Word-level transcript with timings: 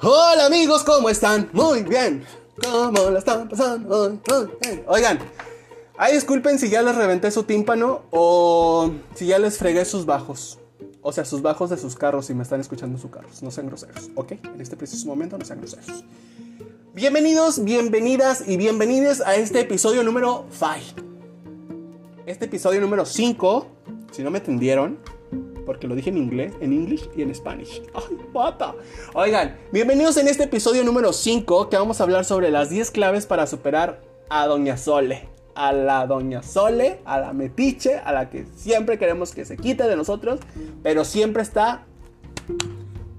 Hola 0.00 0.46
amigos, 0.46 0.84
¿cómo 0.84 1.10
están? 1.10 1.50
Muy 1.52 1.82
bien. 1.82 2.24
¿Cómo 2.62 3.10
la 3.10 3.18
están 3.18 3.48
pasando? 3.48 4.16
Oigan, 4.86 5.18
ay, 5.96 6.14
disculpen 6.14 6.60
si 6.60 6.68
ya 6.68 6.82
les 6.82 6.94
reventé 6.94 7.32
su 7.32 7.42
tímpano 7.42 8.02
o 8.12 8.92
si 9.16 9.26
ya 9.26 9.40
les 9.40 9.58
fregué 9.58 9.84
sus 9.84 10.06
bajos. 10.06 10.60
O 11.02 11.10
sea, 11.10 11.24
sus 11.24 11.42
bajos 11.42 11.70
de 11.70 11.78
sus 11.78 11.96
carros 11.96 12.26
si 12.26 12.34
me 12.34 12.44
están 12.44 12.60
escuchando 12.60 12.96
sus 12.96 13.10
carros. 13.10 13.42
No 13.42 13.50
sean 13.50 13.66
groseros, 13.66 14.08
¿ok? 14.14 14.32
En 14.54 14.60
este 14.60 14.76
preciso 14.76 15.04
momento 15.08 15.36
no 15.36 15.44
sean 15.44 15.58
groseros. 15.58 16.04
Bienvenidos, 16.94 17.64
bienvenidas 17.64 18.44
y 18.46 18.56
bienvenidos 18.56 19.20
a 19.20 19.34
este 19.34 19.62
episodio 19.62 20.04
número 20.04 20.46
5. 20.52 21.08
Este 22.24 22.44
episodio 22.44 22.80
número 22.80 23.04
5, 23.04 23.66
si 24.12 24.22
no 24.22 24.30
me 24.30 24.38
entendieron, 24.38 25.00
porque 25.68 25.86
lo 25.86 25.94
dije 25.94 26.08
en 26.08 26.16
inglés, 26.16 26.54
en 26.62 26.72
inglés 26.72 27.10
y 27.14 27.20
en 27.20 27.34
Spanish. 27.34 27.82
¡Ay, 27.94 28.16
pata! 28.32 28.74
Oigan, 29.12 29.54
bienvenidos 29.70 30.16
en 30.16 30.26
este 30.26 30.44
episodio 30.44 30.82
número 30.82 31.12
5 31.12 31.68
que 31.68 31.76
vamos 31.76 32.00
a 32.00 32.04
hablar 32.04 32.24
sobre 32.24 32.50
las 32.50 32.70
10 32.70 32.90
claves 32.90 33.26
para 33.26 33.46
superar 33.46 34.00
a 34.30 34.46
Doña 34.46 34.78
Sole. 34.78 35.28
A 35.54 35.74
la 35.74 36.06
Doña 36.06 36.42
Sole, 36.42 37.00
a 37.04 37.20
la 37.20 37.34
metiche, 37.34 37.98
a 37.98 38.12
la 38.12 38.30
que 38.30 38.46
siempre 38.56 38.98
queremos 38.98 39.34
que 39.34 39.44
se 39.44 39.58
quite 39.58 39.82
de 39.82 39.94
nosotros, 39.94 40.40
pero 40.82 41.04
siempre 41.04 41.42
está 41.42 41.84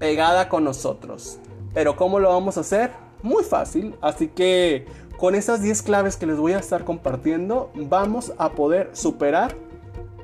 pegada 0.00 0.48
con 0.48 0.64
nosotros. 0.64 1.38
Pero 1.72 1.94
¿cómo 1.94 2.18
lo 2.18 2.30
vamos 2.30 2.56
a 2.56 2.62
hacer? 2.62 2.90
Muy 3.22 3.44
fácil, 3.44 3.94
así 4.00 4.26
que 4.26 4.86
con 5.18 5.36
esas 5.36 5.62
10 5.62 5.82
claves 5.82 6.16
que 6.16 6.26
les 6.26 6.36
voy 6.36 6.54
a 6.54 6.58
estar 6.58 6.84
compartiendo, 6.84 7.70
vamos 7.76 8.32
a 8.38 8.50
poder 8.50 8.90
superar 8.92 9.54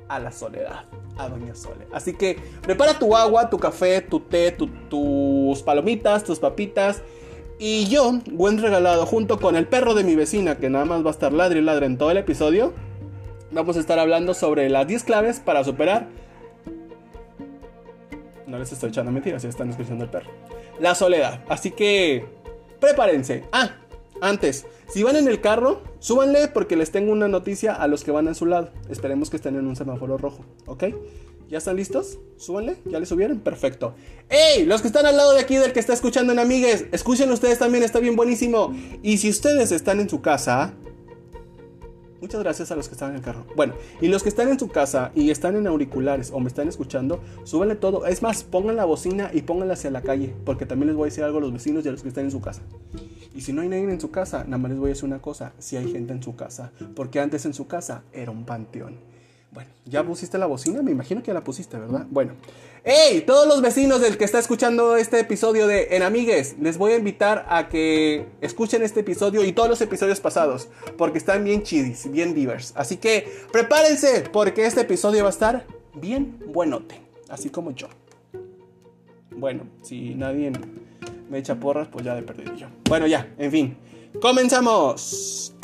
a 0.09 0.19
la 0.19 0.33
soledad, 0.33 0.85
a 1.19 1.29
Doña 1.29 1.55
Sole. 1.55 1.87
Así 1.93 2.15
que 2.15 2.39
prepara 2.63 2.99
tu 2.99 3.17
agua, 3.17 3.51
tu 3.51 3.59
café, 3.59 4.01
tu 4.01 4.21
té, 4.21 4.53
tus 4.53 5.63
palomitas, 5.63 6.25
tus 6.25 6.39
papitas. 6.39 7.03
Y 7.59 7.87
yo, 7.87 8.21
buen 8.33 8.61
regalado, 8.61 9.07
junto 9.07 9.39
con 9.41 9.57
el 9.57 9.67
perro 9.67 9.95
de 9.95 10.05
mi 10.05 10.15
vecina, 10.15 10.57
que 10.59 10.69
nada 10.69 10.85
más 10.85 11.03
va 11.05 11.09
a 11.09 11.13
estar 11.13 11.33
ladre 11.33 11.61
y 11.61 11.63
ladre 11.63 11.87
en 11.87 11.97
todo 11.97 12.11
el 12.11 12.19
episodio, 12.19 12.75
vamos 13.51 13.77
a 13.77 13.81
estar 13.81 13.99
hablando 13.99 14.35
sobre 14.35 14.69
las 14.69 14.87
10 14.87 15.05
claves 15.05 15.41
para 15.41 15.65
superar. 15.65 16.09
No 18.47 18.59
les 18.59 18.71
estoy 18.73 18.91
echando 18.91 19.11
mentiras, 19.11 19.43
ya 19.43 19.49
están 19.49 19.71
escuchando 19.71 20.05
el 20.05 20.11
perro. 20.11 20.31
La 20.79 20.95
soledad. 20.95 21.43
Así 21.49 21.71
que 21.71 22.27
prepárense. 22.79 23.45
Ah, 23.53 23.71
antes, 24.21 24.67
si 24.89 25.03
van 25.03 25.17
en 25.17 25.29
el 25.29 25.41
carro, 25.41 25.83
súbanle 25.99 26.49
porque 26.49 26.77
les 26.77 26.91
tengo 26.91 27.13
una 27.13 27.29
noticia 27.29 27.75
a 27.75 27.87
los 27.89 28.05
que 28.05 28.11
van 28.11 28.29
a 28.29 28.35
su 28.35 28.47
lado. 28.47 28.71
Esperemos 28.89 29.31
que 29.31 29.37
estén 29.37 29.57
en 29.57 29.67
un 29.67 29.77
semáforo 29.77 30.17
rojo, 30.17 30.45
¿ok? 30.67 30.85
¿Ya 31.49 31.59
están 31.59 31.77
listos? 31.77 32.19
Súbanle, 32.37 32.77
¿ya 32.87 32.99
le 32.99 33.07
subieron? 33.07 33.39
Perfecto. 33.39 33.95
¡Ey! 34.29 34.65
Los 34.65 34.83
que 34.83 34.89
están 34.89 35.07
al 35.07 35.17
lado 35.17 35.33
de 35.33 35.41
aquí 35.41 35.57
del 35.57 35.73
que 35.73 35.79
está 35.79 35.93
escuchando 35.93 36.33
en 36.33 36.41
Amigues, 36.41 36.87
escuchen 36.91 37.31
ustedes 37.31 37.59
también, 37.59 37.85
está 37.85 38.01
bien 38.01 38.17
buenísimo. 38.17 38.75
Y 39.03 39.19
si 39.19 39.31
ustedes 39.31 39.71
están 39.71 40.01
en 40.01 40.09
su 40.09 40.21
casa, 40.21 40.75
Muchas 42.21 42.43
gracias 42.43 42.71
a 42.71 42.77
los 42.77 42.89
que 42.89 42.95
están 42.95 43.11
en 43.11 43.17
el 43.17 43.23
carro. 43.23 43.45
Bueno, 43.57 43.75
y 44.01 44.09
los 44.09 44.23
que 44.23 44.29
están 44.29 44.49
en 44.49 44.59
su 44.59 44.69
casa 44.69 45.13
y 45.15 45.31
están 45.31 45.57
en 45.57 45.67
auriculares 45.67 46.31
o 46.33 46.41
me 46.41 46.49
están 46.49 46.69
escuchando, 46.69 47.21
súbanle 47.45 47.77
todo. 47.77 48.07
Es 48.07 48.23
más, 48.23 48.43
pongan 48.43 48.77
la 48.77 48.85
bocina 48.85 49.31
y 49.33 49.43
pónganla 49.43 49.75
hacia 49.75 49.91
la 49.91 50.03
calle, 50.03 50.35
porque 50.45 50.67
también 50.67 50.89
les 50.89 50.97
voy 50.97 51.05
a 51.05 51.11
decir 51.11 51.25
algo 51.25 51.39
a 51.39 51.41
los 51.43 51.53
vecinos 51.53 51.85
y 51.85 51.89
a 51.89 51.93
los 51.93 52.03
que 52.03 52.09
están 52.09 52.25
en 52.25 52.31
su 52.31 52.41
casa. 52.41 52.63
Y 53.35 53.43
si 53.43 53.53
no 53.53 53.61
hay 53.61 53.69
nadie 53.69 53.85
en 53.85 54.01
su 54.01 54.11
casa, 54.11 54.45
nada 54.45 54.59
más 54.59 54.71
les 54.71 54.81
voy 54.81 54.89
a 54.89 54.93
decir 54.95 55.05
una 55.05 55.21
cosa, 55.21 55.53
si 55.59 55.77
hay 55.77 55.93
gente 55.93 56.13
en 56.15 56.23
su 56.23 56.37
casa, 56.37 56.73
porque 56.95 57.21
antes 57.21 57.45
en 57.45 57.53
su 57.53 57.67
casa 57.67 58.03
era 58.13 58.31
un 58.31 58.47
panteón. 58.47 59.16
Bueno, 59.57 59.71
¿ya 59.87 60.05
pusiste 60.05 60.37
la 60.37 60.45
bocina? 60.45 60.83
Me 60.83 60.91
imagino 60.91 61.23
que 61.23 61.29
ya 61.29 61.33
la 61.33 61.43
pusiste, 61.43 61.79
¿verdad? 61.79 62.05
Bueno. 62.11 62.35
¡Hey! 62.85 63.25
Todos 63.27 63.49
los 63.49 63.63
vecinos 63.63 64.03
del 64.03 64.19
que 64.19 64.25
está 64.25 64.39
escuchando 64.39 64.99
este 64.99 65.19
episodio 65.19 65.67
de 65.67 65.97
En 65.97 66.03
Amigues, 66.03 66.57
les 66.61 66.77
voy 66.77 66.93
a 66.93 66.97
invitar 66.97 67.47
a 67.49 67.71
que 67.71 68.27
escuchen 68.43 68.83
este 68.83 69.01
episodio 69.01 69.43
y 69.47 69.53
todos 69.53 69.71
los 69.71 69.81
episodios 69.81 70.21
pasados, 70.21 70.69
porque 70.99 71.17
están 71.17 71.43
bien 71.43 71.63
chidis, 71.63 72.13
bien 72.13 72.35
divers. 72.35 72.75
Así 72.77 72.99
que 72.99 73.33
prepárense, 73.51 74.29
porque 74.31 74.67
este 74.67 74.83
episodio 74.83 75.23
va 75.23 75.31
a 75.31 75.33
estar 75.33 75.65
bien 75.95 76.39
buenote, 76.49 77.01
así 77.31 77.49
como 77.49 77.71
yo. 77.71 77.89
Bueno, 79.31 79.63
si 79.81 80.15
nadie 80.15 80.53
me 81.31 81.39
echa 81.39 81.55
porras, 81.55 81.89
pues 81.89 82.05
ya 82.05 82.15
de 82.15 82.21
perdido 82.21 82.55
yo. 82.57 82.67
Bueno, 82.91 83.07
ya, 83.07 83.27
en 83.39 83.51
fin. 83.51 83.77
¡Comenzamos! 84.21 85.56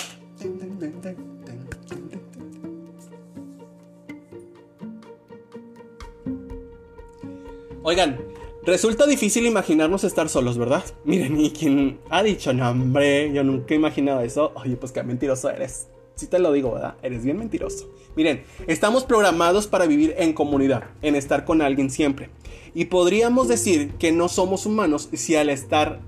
Oigan, 7.85 8.21
resulta 8.65 9.07
difícil 9.07 9.45
imaginarnos 9.45 10.05
estar 10.05 10.29
solos, 10.29 10.57
¿verdad? 10.57 10.85
Miren, 11.05 11.41
y 11.41 11.51
quien 11.51 11.99
ha 12.11 12.23
dicho, 12.23 12.53
no, 12.53 12.71
hombre, 12.71 13.33
yo 13.33 13.43
nunca 13.43 13.75
he 13.75 13.77
imaginado 13.77 14.21
eso. 14.21 14.53
Oye, 14.55 14.77
pues 14.77 14.93
qué 14.93 15.03
mentiroso 15.03 15.51
eres. 15.51 15.89
Si 16.15 16.27
te 16.27 16.39
lo 16.39 16.53
digo, 16.53 16.73
¿verdad? 16.75 16.95
Eres 17.03 17.25
bien 17.25 17.39
mentiroso. 17.39 17.91
Miren, 18.15 18.45
estamos 18.67 19.05
programados 19.05 19.67
para 19.67 19.87
vivir 19.87 20.15
en 20.19 20.33
comunidad, 20.33 20.85
en 21.01 21.17
estar 21.17 21.45
con 21.45 21.63
alguien 21.63 21.91
siempre. 21.91 22.31
Y 22.75 22.85
podríamos 22.85 23.49
decir 23.49 23.93
que 23.95 24.13
no 24.13 24.29
somos 24.29 24.67
humanos 24.67 25.09
si 25.13 25.35
al 25.35 25.51
estar 25.51 26.01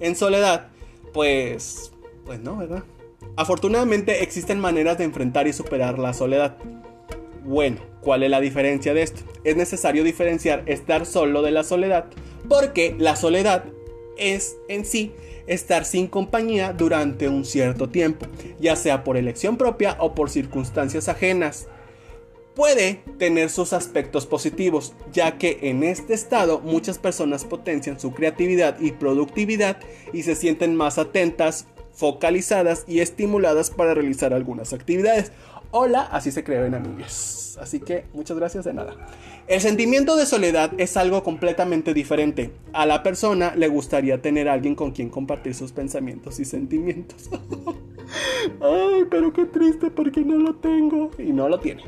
en 0.00 0.16
soledad, 0.16 0.68
pues, 1.12 1.92
pues 2.26 2.40
no, 2.40 2.58
¿verdad? 2.58 2.82
Afortunadamente 3.36 4.22
existen 4.22 4.60
maneras 4.60 4.98
de 4.98 5.04
enfrentar 5.04 5.46
y 5.46 5.52
superar 5.52 5.98
la 5.98 6.12
soledad. 6.12 6.58
Bueno, 7.44 7.78
¿cuál 8.00 8.22
es 8.22 8.30
la 8.30 8.40
diferencia 8.40 8.94
de 8.94 9.02
esto? 9.02 9.22
Es 9.44 9.56
necesario 9.56 10.04
diferenciar 10.04 10.62
estar 10.66 11.06
solo 11.06 11.42
de 11.42 11.50
la 11.50 11.64
soledad, 11.64 12.06
porque 12.48 12.94
la 12.98 13.16
soledad 13.16 13.64
es 14.16 14.56
en 14.68 14.84
sí 14.84 15.12
estar 15.46 15.84
sin 15.84 16.06
compañía 16.06 16.72
durante 16.72 17.28
un 17.28 17.44
cierto 17.44 17.88
tiempo, 17.88 18.26
ya 18.60 18.76
sea 18.76 19.04
por 19.04 19.16
elección 19.16 19.56
propia 19.56 19.96
o 19.98 20.14
por 20.14 20.30
circunstancias 20.30 21.08
ajenas 21.08 21.68
puede 22.54 23.02
tener 23.18 23.50
sus 23.50 23.72
aspectos 23.72 24.26
positivos, 24.26 24.92
ya 25.12 25.38
que 25.38 25.58
en 25.62 25.82
este 25.82 26.14
estado 26.14 26.60
muchas 26.60 26.98
personas 26.98 27.44
potencian 27.44 27.98
su 27.98 28.12
creatividad 28.12 28.78
y 28.80 28.92
productividad 28.92 29.78
y 30.12 30.22
se 30.22 30.34
sienten 30.34 30.74
más 30.74 30.98
atentas, 30.98 31.66
focalizadas 31.92 32.84
y 32.86 33.00
estimuladas 33.00 33.70
para 33.70 33.94
realizar 33.94 34.32
algunas 34.32 34.72
actividades. 34.72 35.32
Hola, 35.74 36.02
así 36.02 36.30
se 36.30 36.44
crean 36.44 36.74
amigos. 36.74 37.56
Así 37.58 37.80
que 37.80 38.04
muchas 38.12 38.36
gracias 38.36 38.66
de 38.66 38.74
nada. 38.74 38.94
El 39.46 39.58
sentimiento 39.58 40.16
de 40.16 40.26
soledad 40.26 40.70
es 40.76 40.98
algo 40.98 41.24
completamente 41.24 41.94
diferente. 41.94 42.50
A 42.74 42.84
la 42.84 43.02
persona 43.02 43.54
le 43.56 43.68
gustaría 43.68 44.20
tener 44.20 44.50
a 44.50 44.52
alguien 44.52 44.74
con 44.74 44.90
quien 44.90 45.08
compartir 45.08 45.54
sus 45.54 45.72
pensamientos 45.72 46.38
y 46.40 46.44
sentimientos. 46.44 47.30
Ay, 48.60 49.06
pero 49.10 49.32
qué 49.32 49.46
triste 49.46 49.90
porque 49.90 50.20
no 50.20 50.36
lo 50.36 50.56
tengo. 50.56 51.10
Y 51.18 51.32
no 51.32 51.48
lo 51.48 51.58
tiene. 51.58 51.84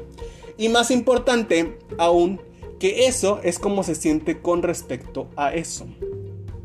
Y 0.57 0.71
más 0.71 0.91
importante 0.91 1.77
aún, 1.99 2.41
que 2.81 3.05
eso 3.05 3.41
es 3.43 3.59
como 3.59 3.83
se 3.83 3.97
siente 3.97 4.41
con 4.41 4.63
respecto 4.63 5.29
a 5.37 5.53
eso. 5.53 5.87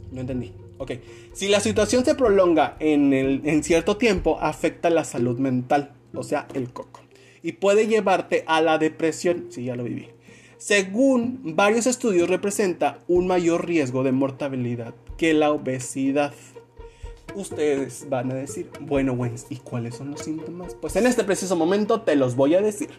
No 0.10 0.22
entendí. 0.22 0.54
Ok. 0.78 0.92
Si 1.34 1.50
la 1.50 1.60
situación 1.60 2.06
se 2.06 2.16
prolonga 2.16 2.78
en, 2.80 3.12
el, 3.12 3.42
en 3.44 3.62
cierto 3.62 3.98
tiempo, 3.98 4.38
afecta 4.40 4.90
la 4.90 5.04
salud 5.04 5.38
mental, 5.38 5.92
o 6.14 6.24
sea, 6.24 6.48
el 6.54 6.72
coco. 6.72 7.02
Y 7.42 7.54
puede 7.54 7.88
llevarte 7.88 8.44
a 8.48 8.62
la 8.62 8.78
depresión. 8.78 9.48
Sí, 9.50 9.64
ya 9.66 9.76
lo 9.76 9.84
viví. 9.84 10.08
Según 10.58 11.56
varios 11.56 11.88
estudios, 11.88 12.30
representa 12.30 13.00
un 13.08 13.28
mayor 13.28 13.66
riesgo 13.66 14.04
de 14.04 14.12
mortalidad 14.12 14.94
que 15.18 15.34
la 15.34 15.52
obesidad. 15.52 16.34
Ustedes 17.34 18.08
van 18.10 18.32
a 18.32 18.36
decir, 18.36 18.70
bueno, 18.82 19.16
bueno, 19.16 19.36
¿y 19.50 19.56
cuáles 19.58 19.96
son 19.96 20.12
los 20.12 20.22
síntomas? 20.22 20.76
Pues 20.76 20.96
en 20.98 21.08
este 21.08 21.24
preciso 21.24 21.56
momento 21.56 22.02
te 22.02 22.18
los 22.18 22.36
voy 22.36 22.56
a 22.56 22.62
decir. 22.62 22.90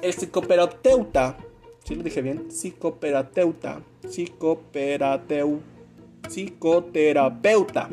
El 0.00 0.14
psicoterapeuta, 0.14 1.36
si 1.84 1.96
lo 1.96 2.02
dije 2.02 2.22
bien, 2.22 2.50
psicoterapeuta, 2.50 3.82
psicoterapeuta, 4.08 5.62
psicoterapeuta, 6.28 7.90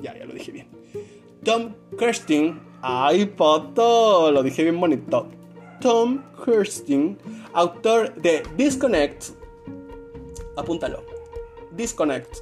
ya, 0.00 0.16
ya 0.16 0.24
lo 0.24 0.32
dije 0.32 0.52
bien. 0.52 0.68
Tom 1.42 1.74
Kirsting, 1.98 2.60
ay, 2.88 3.26
pato, 3.26 4.30
lo 4.30 4.42
dije 4.42 4.62
bien 4.62 4.78
bonito. 4.80 5.26
Tom 5.80 6.22
Kirsting, 6.44 7.18
autor 7.52 8.14
de 8.14 8.44
Disconnect, 8.56 9.30
apúntalo, 10.56 11.02
Disconnect. 11.72 12.38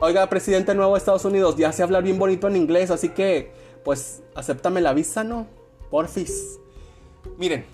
Oiga, 0.00 0.28
presidente 0.28 0.74
nuevo 0.74 0.92
de 0.92 0.98
Estados 0.98 1.24
Unidos, 1.24 1.56
ya 1.56 1.72
sé 1.72 1.82
hablar 1.82 2.02
bien 2.02 2.18
bonito 2.18 2.48
en 2.48 2.56
inglés, 2.56 2.90
así 2.90 3.08
que, 3.08 3.50
pues, 3.82 4.22
acéptame 4.34 4.80
la 4.80 4.92
visa, 4.92 5.24
¿no? 5.24 5.46
Porfis. 5.90 6.60
Miren, 7.38 7.64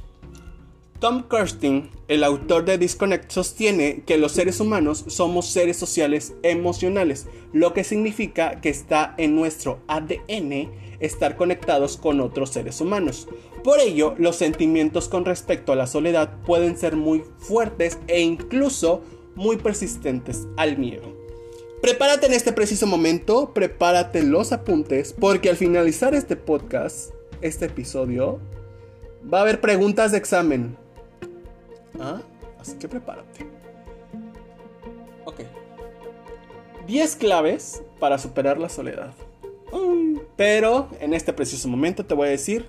Tom 1.04 1.24
Kirsting, 1.28 1.90
el 2.08 2.24
autor 2.24 2.64
de 2.64 2.78
Disconnect, 2.78 3.30
sostiene 3.30 4.04
que 4.06 4.16
los 4.16 4.32
seres 4.32 4.58
humanos 4.58 5.04
somos 5.08 5.50
seres 5.50 5.76
sociales 5.76 6.32
emocionales, 6.42 7.26
lo 7.52 7.74
que 7.74 7.84
significa 7.84 8.62
que 8.62 8.70
está 8.70 9.14
en 9.18 9.36
nuestro 9.36 9.80
ADN 9.86 10.70
estar 11.00 11.36
conectados 11.36 11.98
con 11.98 12.22
otros 12.22 12.48
seres 12.48 12.80
humanos. 12.80 13.28
Por 13.62 13.80
ello, 13.80 14.14
los 14.16 14.36
sentimientos 14.36 15.10
con 15.10 15.26
respecto 15.26 15.72
a 15.72 15.76
la 15.76 15.86
soledad 15.86 16.40
pueden 16.46 16.78
ser 16.78 16.96
muy 16.96 17.22
fuertes 17.36 17.98
e 18.06 18.22
incluso 18.22 19.02
muy 19.34 19.58
persistentes 19.58 20.46
al 20.56 20.78
miedo. 20.78 21.14
Prepárate 21.82 22.28
en 22.28 22.32
este 22.32 22.54
preciso 22.54 22.86
momento, 22.86 23.52
prepárate 23.52 24.22
los 24.22 24.52
apuntes, 24.52 25.12
porque 25.12 25.50
al 25.50 25.56
finalizar 25.56 26.14
este 26.14 26.36
podcast, 26.36 27.12
este 27.42 27.66
episodio, 27.66 28.40
va 29.30 29.40
a 29.40 29.42
haber 29.42 29.60
preguntas 29.60 30.10
de 30.10 30.16
examen. 30.16 30.82
¿Ah? 32.00 32.20
Así 32.60 32.76
que 32.76 32.88
prepárate. 32.88 33.46
Ok. 35.24 35.40
10 36.86 37.16
claves 37.16 37.82
para 37.98 38.18
superar 38.18 38.58
la 38.58 38.68
soledad. 38.68 39.12
Pero 40.36 40.88
en 41.00 41.14
este 41.14 41.32
preciso 41.32 41.68
momento 41.68 42.04
te 42.04 42.14
voy 42.14 42.28
a 42.28 42.30
decir 42.30 42.66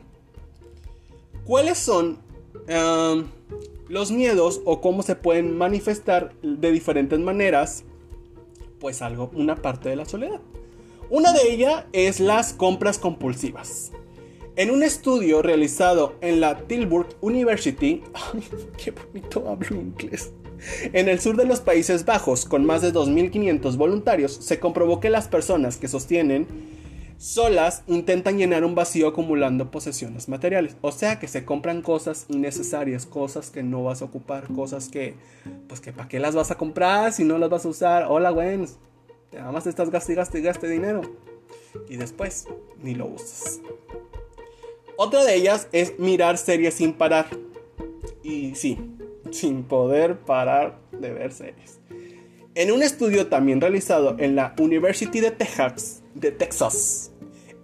cuáles 1.46 1.78
son 1.78 2.20
um, 2.68 3.26
los 3.88 4.12
miedos 4.12 4.62
o 4.66 4.82
cómo 4.82 5.04
se 5.04 5.16
pueden 5.16 5.58
manifestar 5.58 6.34
de 6.42 6.72
diferentes 6.72 7.20
maneras 7.20 7.84
pues 8.80 9.02
algo, 9.02 9.32
una 9.34 9.56
parte 9.56 9.90
de 9.90 9.96
la 9.96 10.06
soledad. 10.06 10.42
Una 11.10 11.34
de 11.34 11.52
ellas 11.52 11.86
es 11.94 12.20
las 12.20 12.54
compras 12.54 12.98
compulsivas. 12.98 13.92
En 14.58 14.72
un 14.72 14.84
estudio 14.84 15.42
realizado 15.42 16.16
en 16.22 16.40
la 16.40 16.60
Tilburg 16.60 17.10
University, 17.20 18.02
qué 18.82 18.92
bonito 18.92 19.50
hablo 19.50 19.76
inglés, 19.76 20.32
en 20.94 21.10
el 21.10 21.20
sur 21.20 21.36
de 21.36 21.44
los 21.44 21.60
Países 21.60 22.06
Bajos, 22.06 22.46
con 22.46 22.64
más 22.64 22.82
de 22.82 22.94
2.500 22.94 23.76
voluntarios, 23.76 24.34
se 24.34 24.58
comprobó 24.62 25.02
que 25.02 25.10
las 25.10 25.28
personas 25.28 25.76
que 25.76 25.90
sostienen 25.90 26.48
solas 27.18 27.84
intentan 27.88 28.38
llenar 28.38 28.64
un 28.64 28.76
vacío 28.76 29.10
acumulando 29.10 29.72
posesiones 29.72 30.30
materiales. 30.30 30.78
O 30.80 30.94
sea 30.94 31.20
que 31.20 31.28
se 31.28 31.44
compran 31.44 31.82
cosas 31.82 32.26
innecesarias, 32.30 33.06
cosas 33.06 33.50
que 33.50 33.62
no 33.62 33.84
vas 33.84 34.02
a 34.02 34.06
ocupar, 34.06 34.48
cosas 34.54 34.88
que, 34.88 35.16
pues 35.68 35.82
que 35.82 35.92
para 35.92 36.08
qué 36.08 36.20
las 36.20 36.34
vas 36.34 36.52
a 36.52 36.56
comprar 36.56 37.12
si 37.12 37.26
no 37.26 37.38
las 37.38 37.50
vas 37.50 37.66
a 37.66 37.70
usar. 37.70 38.06
Hola, 38.10 38.30
güey. 38.30 38.66
Nada 39.34 39.52
más 39.52 39.68
estás 39.68 39.90
gastando 39.90 40.38
y 40.38 40.42
gaste 40.42 40.70
dinero. 40.70 41.02
Y 41.90 41.98
después 41.98 42.48
ni 42.82 42.96
lo 42.96 43.08
usas. 43.08 43.60
Otra 44.98 45.26
de 45.26 45.36
ellas 45.36 45.68
es 45.72 46.00
mirar 46.00 46.38
series 46.38 46.76
sin 46.76 46.94
parar. 46.94 47.28
Y 48.24 48.56
sí, 48.56 48.78
sin 49.32 49.64
poder 49.64 50.20
parar 50.20 50.80
de 50.92 51.12
ver 51.12 51.32
series. 51.32 51.80
En 52.56 52.72
un 52.72 52.82
estudio 52.82 53.28
también 53.28 53.60
realizado 53.60 54.16
en 54.18 54.36
la 54.36 54.56
University 54.58 55.20
de 55.20 55.32
Texas, 55.32 56.02
de 56.14 56.32
Texas 56.32 57.12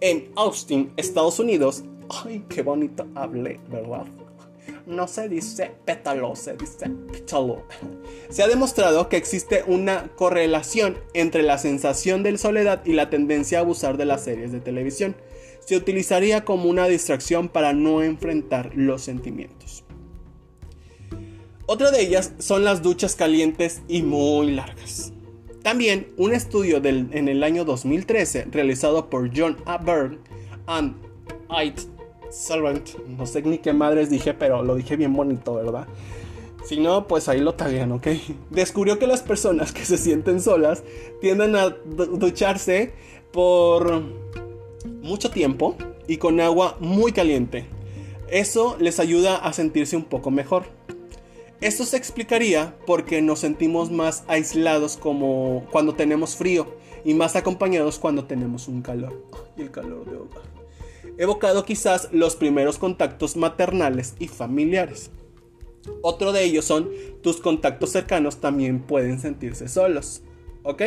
en 0.01 0.31
Austin, 0.35 0.91
Estados 0.97 1.39
Unidos. 1.39 1.83
Ay, 2.09 2.43
qué 2.49 2.61
bonito 2.61 3.07
hablé, 3.15 3.59
¿verdad? 3.69 4.05
No 4.85 5.07
se 5.07 5.29
dice 5.29 5.71
pétalo, 5.85 6.35
se 6.35 6.57
dice 6.57 6.89
pétalo. 7.11 7.63
Se 8.29 8.43
ha 8.43 8.47
demostrado 8.47 9.07
que 9.07 9.15
existe 9.15 9.63
una 9.65 10.09
correlación 10.15 10.97
entre 11.13 11.43
la 11.43 11.57
sensación 11.57 12.23
de 12.23 12.37
soledad 12.37 12.83
y 12.83 12.93
la 12.93 13.09
tendencia 13.09 13.59
a 13.59 13.61
abusar 13.61 13.95
de 13.95 14.05
las 14.05 14.23
series 14.23 14.51
de 14.51 14.59
televisión. 14.59 15.15
Se 15.65 15.77
utilizaría 15.77 16.43
como 16.43 16.69
una 16.69 16.87
distracción 16.87 17.49
para 17.49 17.73
no 17.73 18.03
enfrentar 18.03 18.71
los 18.75 19.01
sentimientos. 19.01 19.83
Otra 21.65 21.91
de 21.91 22.01
ellas 22.01 22.33
son 22.39 22.65
las 22.65 22.81
duchas 22.81 23.15
calientes 23.15 23.81
y 23.87 24.01
muy 24.01 24.51
largas. 24.51 25.13
También 25.63 26.11
un 26.17 26.33
estudio 26.33 26.81
en 26.83 27.27
el 27.29 27.43
año 27.43 27.63
2013 27.63 28.47
realizado 28.51 29.09
por 29.09 29.31
John 29.33 29.57
A. 29.65 29.77
Byrne 29.77 30.17
and 30.65 30.95
Ait 31.49 31.79
Servant, 32.29 32.97
no 33.07 33.25
sé 33.25 33.41
ni 33.43 33.59
qué 33.59 33.73
madres 33.73 34.09
dije, 34.09 34.33
pero 34.33 34.63
lo 34.63 34.75
dije 34.75 34.95
bien 34.95 35.13
bonito, 35.13 35.53
¿verdad? 35.53 35.87
Si 36.65 36.79
no, 36.79 37.07
pues 37.07 37.27
ahí 37.27 37.39
lo 37.41 37.53
taguean, 37.53 37.91
¿ok? 37.91 38.07
Descubrió 38.49 38.97
que 38.99 39.07
las 39.07 39.21
personas 39.21 39.71
que 39.71 39.83
se 39.85 39.97
sienten 39.97 40.41
solas 40.41 40.83
tienden 41.19 41.55
a 41.55 41.69
ducharse 41.69 42.93
por 43.31 44.03
mucho 45.01 45.31
tiempo 45.31 45.75
y 46.07 46.17
con 46.17 46.39
agua 46.39 46.77
muy 46.79 47.11
caliente. 47.11 47.65
Eso 48.29 48.77
les 48.79 48.99
ayuda 48.99 49.37
a 49.37 49.53
sentirse 49.53 49.95
un 49.95 50.05
poco 50.05 50.31
mejor. 50.31 50.63
Esto 51.59 51.85
se 51.85 51.97
explicaría 51.97 52.75
porque 52.87 53.21
nos 53.21 53.39
sentimos 53.39 53.91
más 53.91 54.23
aislados 54.27 54.97
como 54.97 55.67
cuando 55.71 55.93
tenemos 55.93 56.35
frío 56.35 56.75
y 57.05 57.13
más 57.13 57.35
acompañados 57.35 57.99
cuando 57.99 58.25
tenemos 58.25 58.67
un 58.67 58.81
calor. 58.81 59.25
Y 59.57 59.61
el 59.61 59.71
calor 59.71 60.09
de 60.09 60.17
hogar. 60.17 60.41
Evocado 61.17 61.65
quizás 61.65 62.09
los 62.11 62.35
primeros 62.35 62.77
contactos 62.77 63.35
maternales 63.35 64.15
y 64.17 64.27
familiares. 64.27 65.11
Otro 66.01 66.31
de 66.31 66.43
ellos 66.43 66.65
son 66.65 66.89
tus 67.21 67.37
contactos 67.37 67.91
cercanos 67.91 68.37
también 68.37 68.79
pueden 68.81 69.19
sentirse 69.19 69.67
solos. 69.67 70.23
¿Ok? 70.63 70.83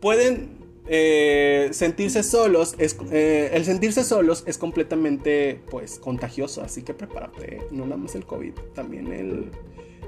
Pueden 0.00 0.63
eh, 0.86 1.68
sentirse 1.72 2.22
solos. 2.22 2.74
Eh, 2.78 3.50
el 3.52 3.64
sentirse 3.64 4.04
solos 4.04 4.44
es 4.46 4.58
completamente 4.58 5.60
pues 5.70 5.98
contagioso. 5.98 6.62
Así 6.62 6.82
que 6.82 6.94
prepárate. 6.94 7.66
No 7.70 7.84
nada 7.84 7.96
más 7.96 8.14
el 8.14 8.26
COVID, 8.26 8.52
también 8.74 9.12
el 9.12 9.50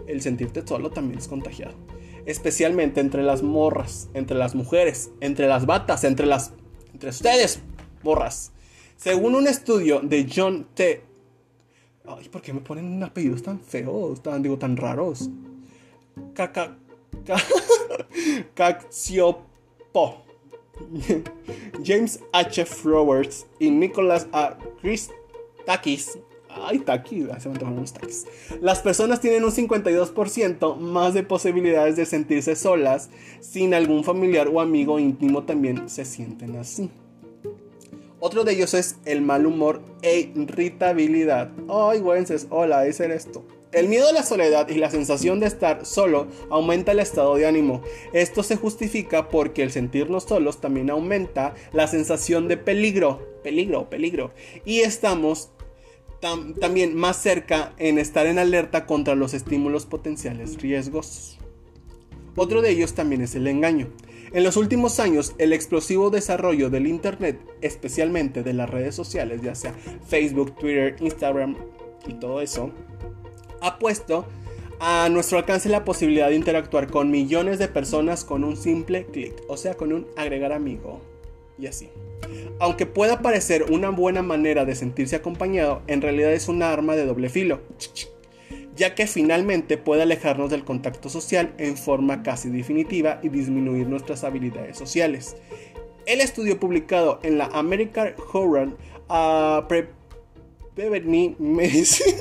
el 0.06 0.22
sentirte 0.22 0.66
solo 0.66 0.90
también 0.90 1.18
es 1.18 1.28
contagiado. 1.28 1.74
Especialmente 2.24 3.00
entre 3.00 3.22
las 3.22 3.42
morras, 3.42 4.08
entre 4.14 4.36
las 4.36 4.54
mujeres, 4.54 5.10
entre 5.20 5.46
las 5.46 5.66
batas, 5.66 6.04
entre 6.04 6.26
las... 6.26 6.52
entre 6.92 7.10
ustedes, 7.10 7.60
morras. 8.02 8.52
Según 8.96 9.34
un 9.34 9.46
estudio 9.46 10.00
de 10.00 10.26
John 10.32 10.66
T. 10.74 11.02
Ay, 12.06 12.28
¿por 12.28 12.42
qué 12.42 12.52
me 12.52 12.60
ponen 12.60 13.02
apellidos 13.02 13.42
tan 13.42 13.60
feos, 13.60 14.22
tan, 14.22 14.42
digo, 14.42 14.58
tan 14.58 14.76
raros? 14.76 15.28
Caca... 16.34 16.78
Caxiopo. 18.54 20.25
James 21.84 22.20
H. 22.32 22.64
Flowers 22.66 23.46
y 23.58 23.70
Nicholas 23.70 24.28
A. 24.32 24.58
Christakis 24.80 26.18
Ay, 26.62 26.78
taquis. 26.78 27.26
Las 28.60 28.80
personas 28.80 29.20
tienen 29.20 29.44
un 29.44 29.50
52% 29.50 30.76
más 30.76 31.14
de 31.14 31.22
posibilidades 31.22 31.96
de 31.96 32.06
sentirse 32.06 32.56
solas 32.56 33.10
sin 33.40 33.74
algún 33.74 34.04
familiar 34.04 34.48
o 34.48 34.60
amigo 34.60 34.98
íntimo 34.98 35.44
también 35.44 35.88
se 35.88 36.04
sienten 36.04 36.56
así. 36.56 36.90
Otro 38.18 38.44
de 38.44 38.52
ellos 38.52 38.72
es 38.72 38.96
el 39.04 39.20
mal 39.20 39.46
humor 39.46 39.82
e 40.00 40.32
irritabilidad. 40.34 41.52
Ay, 41.68 42.00
güenses, 42.00 42.46
hola, 42.50 42.86
ese 42.86 43.04
eres. 43.04 43.28
El 43.76 43.88
miedo 43.88 44.08
a 44.08 44.12
la 44.12 44.22
soledad 44.22 44.70
y 44.70 44.78
la 44.78 44.88
sensación 44.88 45.38
de 45.38 45.46
estar 45.46 45.84
solo 45.84 46.28
aumenta 46.48 46.92
el 46.92 46.98
estado 46.98 47.34
de 47.34 47.46
ánimo. 47.46 47.82
Esto 48.14 48.42
se 48.42 48.56
justifica 48.56 49.28
porque 49.28 49.62
el 49.62 49.70
sentirnos 49.70 50.24
solos 50.24 50.62
también 50.62 50.88
aumenta 50.88 51.54
la 51.74 51.86
sensación 51.86 52.48
de 52.48 52.56
peligro, 52.56 53.38
peligro, 53.42 53.90
peligro. 53.90 54.32
Y 54.64 54.80
estamos 54.80 55.50
también 56.58 56.96
más 56.96 57.20
cerca 57.20 57.74
en 57.76 57.98
estar 57.98 58.26
en 58.26 58.38
alerta 58.38 58.86
contra 58.86 59.14
los 59.14 59.34
estímulos 59.34 59.84
potenciales 59.84 60.58
riesgos. 60.62 61.38
Otro 62.34 62.62
de 62.62 62.70
ellos 62.70 62.94
también 62.94 63.20
es 63.20 63.34
el 63.34 63.46
engaño. 63.46 63.90
En 64.32 64.42
los 64.42 64.56
últimos 64.56 65.00
años, 65.00 65.34
el 65.36 65.52
explosivo 65.52 66.08
desarrollo 66.08 66.70
del 66.70 66.86
Internet, 66.86 67.38
especialmente 67.60 68.42
de 68.42 68.54
las 68.54 68.70
redes 68.70 68.94
sociales, 68.94 69.42
ya 69.42 69.54
sea 69.54 69.74
Facebook, 70.08 70.56
Twitter, 70.56 70.96
Instagram 70.98 71.56
y 72.06 72.14
todo 72.14 72.40
eso, 72.40 72.72
ha 73.66 73.78
puesto 73.78 74.26
a 74.78 75.08
nuestro 75.08 75.38
alcance 75.38 75.68
la 75.68 75.84
posibilidad 75.84 76.28
de 76.28 76.36
interactuar 76.36 76.88
con 76.88 77.10
millones 77.10 77.58
de 77.58 77.68
personas 77.68 78.24
con 78.24 78.44
un 78.44 78.56
simple 78.56 79.06
clic, 79.06 79.34
o 79.48 79.56
sea, 79.56 79.74
con 79.74 79.92
un 79.92 80.06
agregar 80.16 80.52
amigo 80.52 81.00
y 81.58 81.66
así. 81.66 81.88
Aunque 82.60 82.86
pueda 82.86 83.22
parecer 83.22 83.64
una 83.70 83.90
buena 83.90 84.22
manera 84.22 84.64
de 84.64 84.74
sentirse 84.74 85.16
acompañado, 85.16 85.82
en 85.86 86.02
realidad 86.02 86.32
es 86.32 86.48
una 86.48 86.72
arma 86.72 86.94
de 86.94 87.06
doble 87.06 87.28
filo, 87.28 87.60
ya 88.76 88.94
que 88.94 89.06
finalmente 89.06 89.78
puede 89.78 90.02
alejarnos 90.02 90.50
del 90.50 90.64
contacto 90.64 91.08
social 91.08 91.54
en 91.58 91.76
forma 91.76 92.22
casi 92.22 92.50
definitiva 92.50 93.18
y 93.22 93.30
disminuir 93.30 93.88
nuestras 93.88 94.22
habilidades 94.24 94.76
sociales. 94.76 95.36
El 96.04 96.20
estudio 96.20 96.60
publicado 96.60 97.18
en 97.22 97.38
la 97.38 97.46
American 97.46 98.14
Journal 98.32 98.76
a 99.08 99.66
Preventive 99.68 101.36
Medicine 101.38 102.16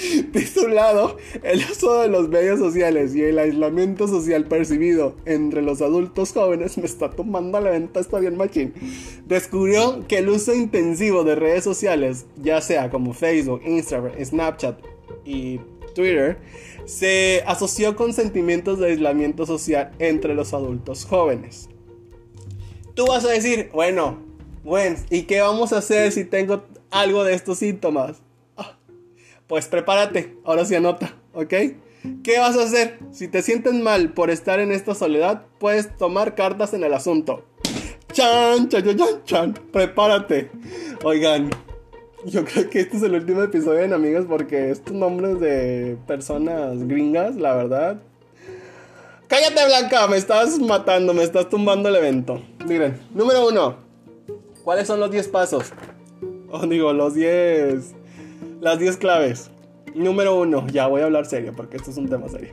Titulado 0.32 1.16
El 1.42 1.60
uso 1.70 2.00
de 2.00 2.08
los 2.08 2.28
medios 2.28 2.58
sociales 2.58 3.14
y 3.14 3.22
el 3.22 3.38
aislamiento 3.38 4.08
social 4.08 4.44
percibido 4.44 5.16
entre 5.24 5.62
los 5.62 5.82
adultos 5.82 6.32
jóvenes 6.32 6.78
me 6.78 6.84
está 6.84 7.10
tomando 7.10 7.60
la 7.60 7.70
venta, 7.70 8.00
está 8.00 8.18
bien 8.18 8.36
machín. 8.36 8.72
Descubrió 9.26 10.06
que 10.06 10.18
el 10.18 10.28
uso 10.28 10.54
intensivo 10.54 11.24
de 11.24 11.34
redes 11.34 11.64
sociales, 11.64 12.26
ya 12.36 12.60
sea 12.60 12.90
como 12.90 13.12
Facebook, 13.12 13.62
Instagram, 13.64 14.12
Snapchat 14.24 14.78
y 15.24 15.60
Twitter, 15.94 16.38
se 16.84 17.42
asoció 17.46 17.96
con 17.96 18.12
sentimientos 18.12 18.78
de 18.78 18.88
aislamiento 18.88 19.46
social 19.46 19.92
entre 19.98 20.34
los 20.34 20.54
adultos 20.54 21.04
jóvenes. 21.04 21.68
Tú 22.94 23.06
vas 23.06 23.24
a 23.24 23.30
decir, 23.30 23.70
bueno, 23.72 24.18
bueno, 24.64 24.96
¿y 25.10 25.22
qué 25.22 25.40
vamos 25.40 25.72
a 25.72 25.78
hacer 25.78 26.12
si 26.12 26.24
tengo 26.24 26.64
algo 26.90 27.24
de 27.24 27.34
estos 27.34 27.58
síntomas? 27.58 28.22
Pues 29.50 29.66
prepárate, 29.66 30.36
ahora 30.44 30.64
sí 30.64 30.76
anota, 30.76 31.16
¿ok? 31.34 31.52
¿Qué 32.22 32.38
vas 32.38 32.56
a 32.56 32.62
hacer? 32.62 33.00
Si 33.10 33.26
te 33.26 33.42
sientes 33.42 33.74
mal 33.74 34.12
por 34.12 34.30
estar 34.30 34.60
en 34.60 34.70
esta 34.70 34.94
soledad, 34.94 35.42
puedes 35.58 35.96
tomar 35.96 36.36
cartas 36.36 36.72
en 36.72 36.84
el 36.84 36.94
asunto. 36.94 37.42
Chan, 38.12 38.68
chan, 38.68 38.84
chan, 38.84 38.96
chan, 38.96 39.24
chan. 39.24 39.54
Prepárate. 39.72 40.52
Oigan, 41.02 41.50
yo 42.24 42.44
creo 42.44 42.70
que 42.70 42.78
este 42.78 42.98
es 42.98 43.02
el 43.02 43.14
último 43.14 43.42
episodio 43.42 43.80
en 43.80 43.92
Amigas 43.92 44.24
porque 44.28 44.70
estos 44.70 44.94
nombres 44.94 45.40
de 45.40 45.98
personas 46.06 46.86
gringas, 46.86 47.34
la 47.34 47.56
verdad. 47.56 48.00
Cállate, 49.26 49.66
Blanca, 49.66 50.06
me 50.06 50.16
estás 50.16 50.60
matando, 50.60 51.12
me 51.12 51.24
estás 51.24 51.48
tumbando 51.48 51.88
el 51.88 51.96
evento. 51.96 52.40
Miren, 52.68 53.00
número 53.12 53.48
uno. 53.48 53.78
¿Cuáles 54.62 54.86
son 54.86 55.00
los 55.00 55.10
10 55.10 55.26
pasos? 55.26 55.72
Oh, 56.52 56.64
digo, 56.68 56.92
los 56.92 57.14
10. 57.14 57.96
Las 58.60 58.78
10 58.78 58.98
claves. 58.98 59.50
Número 59.94 60.38
uno, 60.38 60.66
ya 60.66 60.86
voy 60.86 61.00
a 61.00 61.06
hablar 61.06 61.24
serio 61.24 61.54
porque 61.56 61.78
esto 61.78 61.90
es 61.90 61.96
un 61.96 62.10
tema 62.10 62.28
serio. 62.28 62.52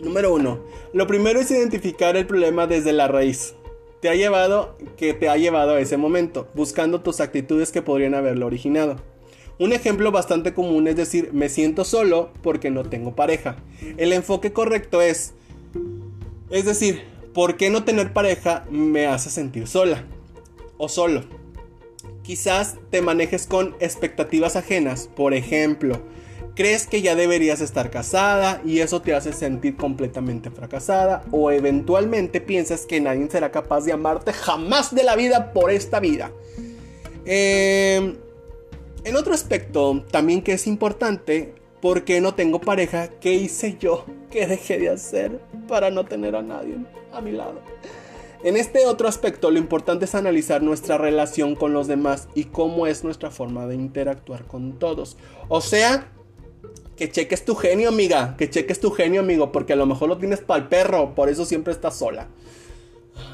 Número 0.00 0.34
uno, 0.34 0.58
lo 0.92 1.06
primero 1.06 1.38
es 1.38 1.52
identificar 1.52 2.16
el 2.16 2.26
problema 2.26 2.66
desde 2.66 2.92
la 2.92 3.06
raíz. 3.06 3.54
Te 4.00 4.08
ha 4.08 4.16
llevado, 4.16 4.76
que 4.96 5.14
te 5.14 5.28
ha 5.28 5.36
llevado 5.36 5.74
a 5.74 5.80
ese 5.80 5.96
momento, 5.96 6.48
buscando 6.54 7.00
tus 7.00 7.20
actitudes 7.20 7.70
que 7.70 7.80
podrían 7.80 8.14
haberlo 8.14 8.46
originado. 8.46 8.96
Un 9.60 9.72
ejemplo 9.72 10.10
bastante 10.10 10.52
común 10.52 10.88
es 10.88 10.96
decir, 10.96 11.30
me 11.32 11.48
siento 11.48 11.84
solo 11.84 12.30
porque 12.42 12.72
no 12.72 12.82
tengo 12.82 13.14
pareja. 13.14 13.54
El 13.96 14.12
enfoque 14.12 14.52
correcto 14.52 15.00
es, 15.00 15.34
es 16.50 16.64
decir, 16.64 17.04
¿por 17.32 17.56
qué 17.56 17.70
no 17.70 17.84
tener 17.84 18.12
pareja 18.12 18.66
me 18.68 19.06
hace 19.06 19.30
sentir 19.30 19.68
sola? 19.68 20.02
O 20.76 20.88
solo. 20.88 21.22
Quizás 22.24 22.76
te 22.88 23.02
manejes 23.02 23.46
con 23.46 23.76
expectativas 23.80 24.56
ajenas, 24.56 25.10
por 25.14 25.34
ejemplo, 25.34 26.00
crees 26.54 26.86
que 26.86 27.02
ya 27.02 27.14
deberías 27.14 27.60
estar 27.60 27.90
casada 27.90 28.62
y 28.64 28.78
eso 28.78 29.02
te 29.02 29.14
hace 29.14 29.34
sentir 29.34 29.76
completamente 29.76 30.50
fracasada 30.50 31.22
o 31.30 31.50
eventualmente 31.50 32.40
piensas 32.40 32.86
que 32.86 32.98
nadie 32.98 33.28
será 33.30 33.50
capaz 33.50 33.82
de 33.82 33.92
amarte 33.92 34.32
jamás 34.32 34.94
de 34.94 35.04
la 35.04 35.16
vida 35.16 35.52
por 35.52 35.70
esta 35.70 36.00
vida. 36.00 36.32
Em, 37.26 38.16
en 39.04 39.16
otro 39.16 39.34
aspecto, 39.34 40.02
también 40.10 40.40
que 40.40 40.54
es 40.54 40.66
importante, 40.66 41.54
¿por 41.82 42.04
qué 42.04 42.22
no 42.22 42.34
tengo 42.34 42.58
pareja? 42.58 43.08
¿Qué 43.20 43.34
hice 43.34 43.76
yo? 43.78 44.06
¿Qué 44.30 44.46
dejé 44.46 44.78
de 44.78 44.88
hacer 44.88 45.40
para 45.68 45.90
no 45.90 46.06
tener 46.06 46.36
a 46.36 46.42
nadie 46.42 46.76
a 47.12 47.20
mi 47.20 47.32
lado? 47.32 47.60
En 48.44 48.58
este 48.58 48.84
otro 48.84 49.08
aspecto, 49.08 49.50
lo 49.50 49.58
importante 49.58 50.04
es 50.04 50.14
analizar 50.14 50.62
nuestra 50.62 50.98
relación 50.98 51.54
con 51.54 51.72
los 51.72 51.86
demás 51.86 52.28
y 52.34 52.44
cómo 52.44 52.86
es 52.86 53.02
nuestra 53.02 53.30
forma 53.30 53.66
de 53.66 53.74
interactuar 53.74 54.44
con 54.46 54.78
todos. 54.78 55.16
O 55.48 55.62
sea, 55.62 56.12
que 56.94 57.10
cheques 57.10 57.46
tu 57.46 57.54
genio, 57.54 57.88
amiga. 57.88 58.36
Que 58.36 58.50
cheques 58.50 58.80
tu 58.80 58.90
genio, 58.90 59.22
amigo. 59.22 59.50
Porque 59.50 59.72
a 59.72 59.76
lo 59.76 59.86
mejor 59.86 60.10
lo 60.10 60.18
tienes 60.18 60.40
para 60.40 60.62
el 60.62 60.68
perro. 60.68 61.14
Por 61.14 61.30
eso 61.30 61.46
siempre 61.46 61.72
estás 61.72 61.96
sola. 61.96 62.28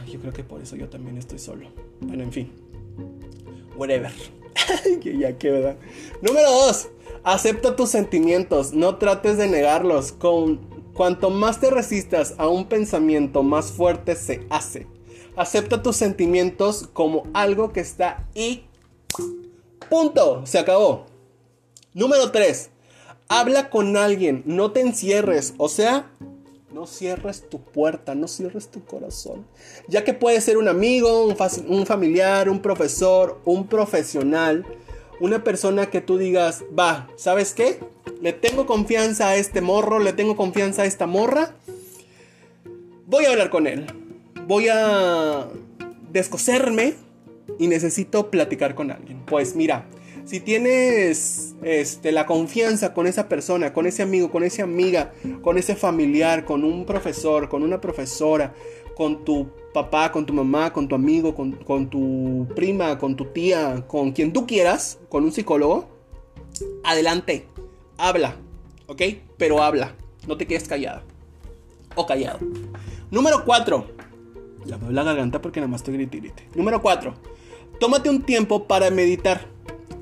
Yo 0.07 0.21
creo 0.21 0.33
que 0.33 0.45
por 0.45 0.63
eso 0.63 0.77
yo 0.77 0.89
también 0.89 1.19
estoy 1.19 1.41
solo. 1.41 1.67
Bueno, 2.01 2.23
en 2.23 2.31
fin. 2.31 2.53
Whatever. 3.77 4.13
ya 5.03 5.37
que 5.37 5.51
verdad. 5.51 5.77
Número 6.23 6.49
2. 6.53 6.89
Acepta 7.25 7.75
tus 7.75 7.91
sentimientos. 7.91 8.75
No 8.75 8.95
trates 8.99 9.39
de 9.39 9.49
negarlos. 9.49 10.15
Cuanto 10.95 11.31
más 11.31 11.59
te 11.59 11.69
resistas 11.69 12.37
a 12.39 12.47
un 12.47 12.69
pensamiento, 12.69 13.43
más 13.43 13.73
fuerte 13.73 14.15
se 14.15 14.47
hace. 14.51 14.87
Acepta 15.41 15.83
tus 15.83 15.97
sentimientos 15.97 16.87
como 16.93 17.23
algo 17.33 17.73
que 17.73 17.81
está 17.81 18.29
y. 18.35 18.65
Punto. 19.89 20.45
Se 20.45 20.59
acabó. 20.59 21.07
Número 21.95 22.31
3. 22.31 22.69
Habla 23.27 23.71
con 23.71 23.97
alguien, 23.97 24.43
no 24.45 24.73
te 24.73 24.81
encierres, 24.81 25.55
o 25.57 25.71
sea, 25.71 26.11
no 26.75 26.87
cierres 26.87 27.49
tu 27.49 27.63
puerta, 27.63 28.15
no 28.15 28.29
cierres 28.29 28.69
tu 28.71 28.85
corazón. 28.85 29.47
Ya 29.89 30.05
que 30.05 30.13
puede 30.13 30.43
ser 30.43 30.59
un 30.59 30.69
amigo, 30.69 31.25
un, 31.25 31.87
familiar, 31.87 32.51
un 32.51 32.61
profesor, 32.61 33.41
un 33.47 33.67
profesional, 33.67 34.67
una 35.21 35.43
persona 35.43 35.89
que 35.89 36.03
tú 36.03 36.19
digas, 36.19 36.65
va, 36.79 37.09
¿sabes 37.17 37.55
qué? 37.55 37.81
Le 38.21 38.35
tengo 38.35 38.67
confianza 38.67 39.29
a 39.29 39.37
este 39.37 39.63
morro, 39.63 40.01
le 40.01 40.13
tengo 40.13 40.37
confianza 40.37 40.83
a 40.83 40.85
esta 40.85 41.07
morra. 41.07 41.55
Voy 43.07 43.25
a 43.25 43.31
hablar 43.31 43.49
con 43.49 43.67
él. 43.67 43.87
Voy 44.51 44.67
a 44.67 45.47
descoserme 46.11 46.95
y 47.61 47.69
necesito 47.69 48.33
platicar 48.33 48.75
con 48.75 48.91
alguien. 48.91 49.25
Pues 49.25 49.55
mira, 49.55 49.87
si 50.25 50.41
tienes 50.41 51.55
este, 51.63 52.11
la 52.11 52.27
confianza 52.27 52.93
con 52.93 53.07
esa 53.07 53.29
persona, 53.29 53.73
con 53.73 53.87
ese 53.87 54.03
amigo, 54.03 54.33
con 54.33 54.43
esa 54.43 54.65
amiga, 54.65 55.13
con 55.43 55.57
ese 55.57 55.77
familiar, 55.77 56.45
con 56.45 56.65
un 56.65 56.85
profesor, 56.85 57.49
con 57.49 57.63
una 57.63 57.81
profesora, 57.81 58.53
con 58.97 59.25
tu 59.25 59.51
papá, 59.73 60.11
con 60.11 60.27
tu 60.27 60.33
mamá, 60.33 60.73
con 60.73 60.89
tu 60.89 60.97
amigo, 60.97 61.33
con, 61.33 61.53
con 61.53 61.89
tu 61.89 62.49
prima, 62.57 62.99
con 62.99 63.15
tu 63.15 63.27
tía, 63.27 63.85
con 63.87 64.11
quien 64.11 64.33
tú 64.33 64.49
quieras, 64.49 64.99
con 65.09 65.23
un 65.23 65.31
psicólogo, 65.31 65.89
adelante, 66.83 67.47
habla, 67.97 68.35
¿ok? 68.89 69.01
Pero 69.39 69.63
habla, 69.63 69.95
no 70.27 70.37
te 70.37 70.49
quedes 70.49 70.67
callada 70.67 71.05
o 71.95 72.05
callado. 72.05 72.41
Número 73.13 73.45
4. 73.45 74.00
Ya 74.67 74.79
me 74.79 74.93
la 74.93 75.03
garganta 75.03 75.41
porque 75.41 75.61
nada 75.61 75.71
más 75.71 75.81
estoy 75.81 75.95
gritirite. 75.95 76.49
Número 76.55 76.83
4. 76.83 77.15
Tómate 77.79 78.11
un 78.11 78.23
tiempo 78.23 78.65
para 78.65 78.91
meditar. 78.91 79.47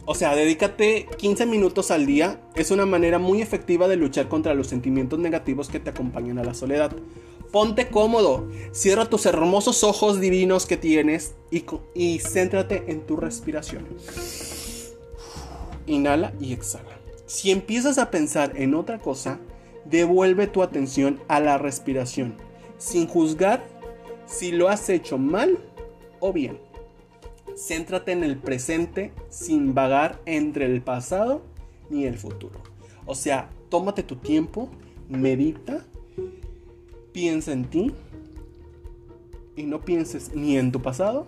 O 0.04 0.14
sea, 0.14 0.34
dedícate 0.34 1.06
15 1.18 1.46
minutos 1.46 1.90
al 1.90 2.06
día. 2.06 2.40
Es 2.54 2.70
una 2.70 2.86
manera 2.86 3.18
muy 3.18 3.42
efectiva 3.42 3.88
de 3.88 3.96
luchar 3.96 4.28
contra 4.28 4.54
los 4.54 4.66
sentimientos 4.66 5.18
negativos 5.18 5.68
que 5.68 5.80
te 5.80 5.90
acompañan 5.90 6.38
a 6.38 6.44
la 6.44 6.54
soledad. 6.54 6.92
Ponte 7.52 7.88
cómodo, 7.88 8.48
cierra 8.72 9.06
tus 9.06 9.24
hermosos 9.24 9.82
ojos 9.82 10.20
divinos 10.20 10.66
que 10.66 10.76
tienes 10.76 11.34
y, 11.50 11.64
y 11.94 12.18
céntrate 12.18 12.84
en 12.88 13.06
tu 13.06 13.16
respiración. 13.16 13.86
Inhala 15.86 16.34
y 16.40 16.52
exhala. 16.52 16.98
Si 17.24 17.50
empiezas 17.50 17.98
a 17.98 18.10
pensar 18.10 18.52
en 18.56 18.74
otra 18.74 18.98
cosa, 18.98 19.38
devuelve 19.84 20.46
tu 20.46 20.62
atención 20.62 21.20
a 21.28 21.40
la 21.40 21.56
respiración, 21.56 22.34
sin 22.76 23.06
juzgar 23.06 23.77
si 24.28 24.52
lo 24.52 24.68
has 24.68 24.88
hecho 24.90 25.18
mal 25.18 25.58
o 26.20 26.32
bien. 26.32 26.58
Céntrate 27.56 28.12
en 28.12 28.23
el 28.23 28.37
presente 28.37 29.12
sin 29.30 29.75
vagar 29.75 30.20
entre 30.26 30.66
el 30.66 30.82
pasado 30.82 31.42
ni 31.90 32.04
el 32.04 32.16
futuro. 32.18 32.61
O 33.06 33.14
sea, 33.14 33.50
tómate 33.68 34.02
tu 34.02 34.16
tiempo, 34.16 34.68
medita, 35.08 35.85
piensa 37.12 37.52
en 37.52 37.64
ti 37.64 37.92
y 39.56 39.64
no 39.64 39.80
pienses 39.80 40.35
ni 40.35 40.56
en 40.56 40.70
tu 40.70 40.82
pasado 40.82 41.26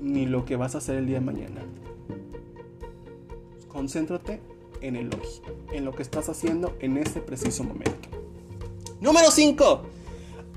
ni 0.00 0.26
lo 0.26 0.44
que 0.44 0.56
vas 0.56 0.74
a 0.74 0.78
hacer 0.78 0.96
el 0.96 1.06
día 1.06 1.18
de 1.18 1.24
mañana. 1.24 1.62
Concéntrate 3.68 4.40
en 4.80 4.96
el 4.96 5.08
hoy, 5.08 5.26
en 5.72 5.84
lo 5.84 5.92
que 5.92 6.02
estás 6.02 6.28
haciendo 6.28 6.76
en 6.78 6.98
este 6.98 7.20
preciso 7.20 7.64
momento. 7.64 8.08
Número 9.00 9.30
5. 9.30 9.82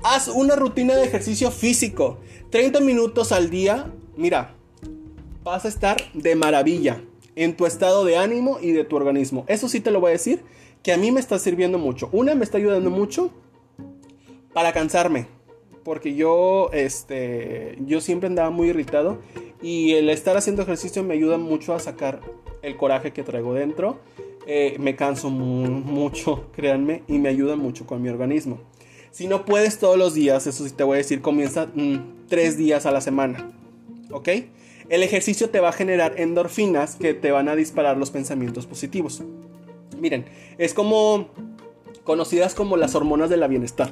Haz 0.02 0.28
una 0.28 0.54
rutina 0.54 0.94
de 0.94 1.04
ejercicio 1.04 1.50
físico. 1.50 2.18
30 2.50 2.80
minutos 2.80 3.32
al 3.32 3.50
día. 3.50 3.92
Mira, 4.16 4.54
vas 5.42 5.64
a 5.64 5.68
estar 5.68 5.96
de 6.14 6.36
maravilla 6.36 7.00
en 7.34 7.56
tu 7.56 7.66
estado 7.66 8.04
de 8.04 8.16
ánimo 8.16 8.58
y 8.60 8.72
de 8.72 8.84
tu 8.84 8.96
organismo. 8.96 9.44
Eso 9.48 9.68
sí 9.68 9.80
te 9.80 9.90
lo 9.90 10.00
voy 10.00 10.10
a 10.10 10.12
decir, 10.12 10.42
que 10.82 10.92
a 10.92 10.96
mí 10.96 11.10
me 11.10 11.20
está 11.20 11.38
sirviendo 11.38 11.78
mucho. 11.78 12.08
Una, 12.12 12.34
me 12.34 12.44
está 12.44 12.58
ayudando 12.58 12.90
mucho 12.90 13.30
para 14.52 14.72
cansarme, 14.72 15.26
porque 15.84 16.14
yo, 16.14 16.70
este, 16.72 17.76
yo 17.84 18.00
siempre 18.00 18.28
andaba 18.28 18.50
muy 18.50 18.68
irritado 18.68 19.18
y 19.62 19.94
el 19.94 20.10
estar 20.10 20.36
haciendo 20.36 20.62
ejercicio 20.62 21.02
me 21.02 21.14
ayuda 21.14 21.38
mucho 21.38 21.74
a 21.74 21.80
sacar 21.80 22.20
el 22.62 22.76
coraje 22.76 23.12
que 23.12 23.24
traigo 23.24 23.52
dentro. 23.54 23.98
Eh, 24.46 24.76
me 24.78 24.96
canso 24.96 25.28
mucho, 25.28 26.50
créanme, 26.56 27.02
y 27.08 27.18
me 27.18 27.28
ayuda 27.28 27.56
mucho 27.56 27.84
con 27.84 28.00
mi 28.00 28.08
organismo. 28.08 28.58
Si 29.10 29.26
no 29.26 29.44
puedes 29.44 29.78
todos 29.78 29.96
los 29.96 30.14
días, 30.14 30.46
eso 30.46 30.64
sí 30.64 30.70
te 30.70 30.84
voy 30.84 30.94
a 30.94 30.98
decir, 30.98 31.20
comienza 31.20 31.66
mm, 31.74 32.26
tres 32.28 32.56
días 32.56 32.86
a 32.86 32.90
la 32.90 33.00
semana. 33.00 33.50
¿Ok? 34.10 34.28
El 34.88 35.02
ejercicio 35.02 35.50
te 35.50 35.60
va 35.60 35.70
a 35.70 35.72
generar 35.72 36.18
endorfinas 36.18 36.96
que 36.96 37.14
te 37.14 37.30
van 37.30 37.48
a 37.48 37.56
disparar 37.56 37.96
los 37.96 38.10
pensamientos 38.10 38.66
positivos. 38.66 39.22
Miren, 39.98 40.24
es 40.56 40.72
como 40.72 41.28
conocidas 42.04 42.54
como 42.54 42.76
las 42.76 42.94
hormonas 42.94 43.28
de 43.28 43.36
la 43.36 43.48
bienestar. 43.48 43.90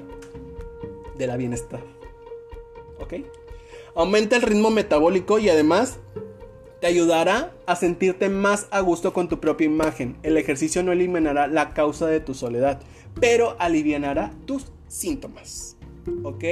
De 1.18 1.26
la 1.26 1.36
bienestar. 1.36 1.80
¿Ok? 3.00 3.14
Aumenta 3.94 4.36
el 4.36 4.42
ritmo 4.42 4.70
metabólico 4.70 5.38
y 5.38 5.48
además 5.48 5.98
te 6.80 6.86
ayudará 6.86 7.52
a 7.66 7.76
sentirte 7.76 8.28
más 8.28 8.66
a 8.70 8.80
gusto 8.80 9.12
con 9.12 9.28
tu 9.28 9.40
propia 9.40 9.66
imagen. 9.66 10.16
El 10.22 10.36
ejercicio 10.36 10.82
no 10.82 10.92
eliminará 10.92 11.46
la 11.46 11.72
causa 11.72 12.06
de 12.06 12.20
tu 12.20 12.34
soledad, 12.34 12.80
pero 13.20 13.56
aliviará 13.58 14.32
tus 14.44 14.66
síntomas. 14.88 15.76
¿Ok? 16.22 16.44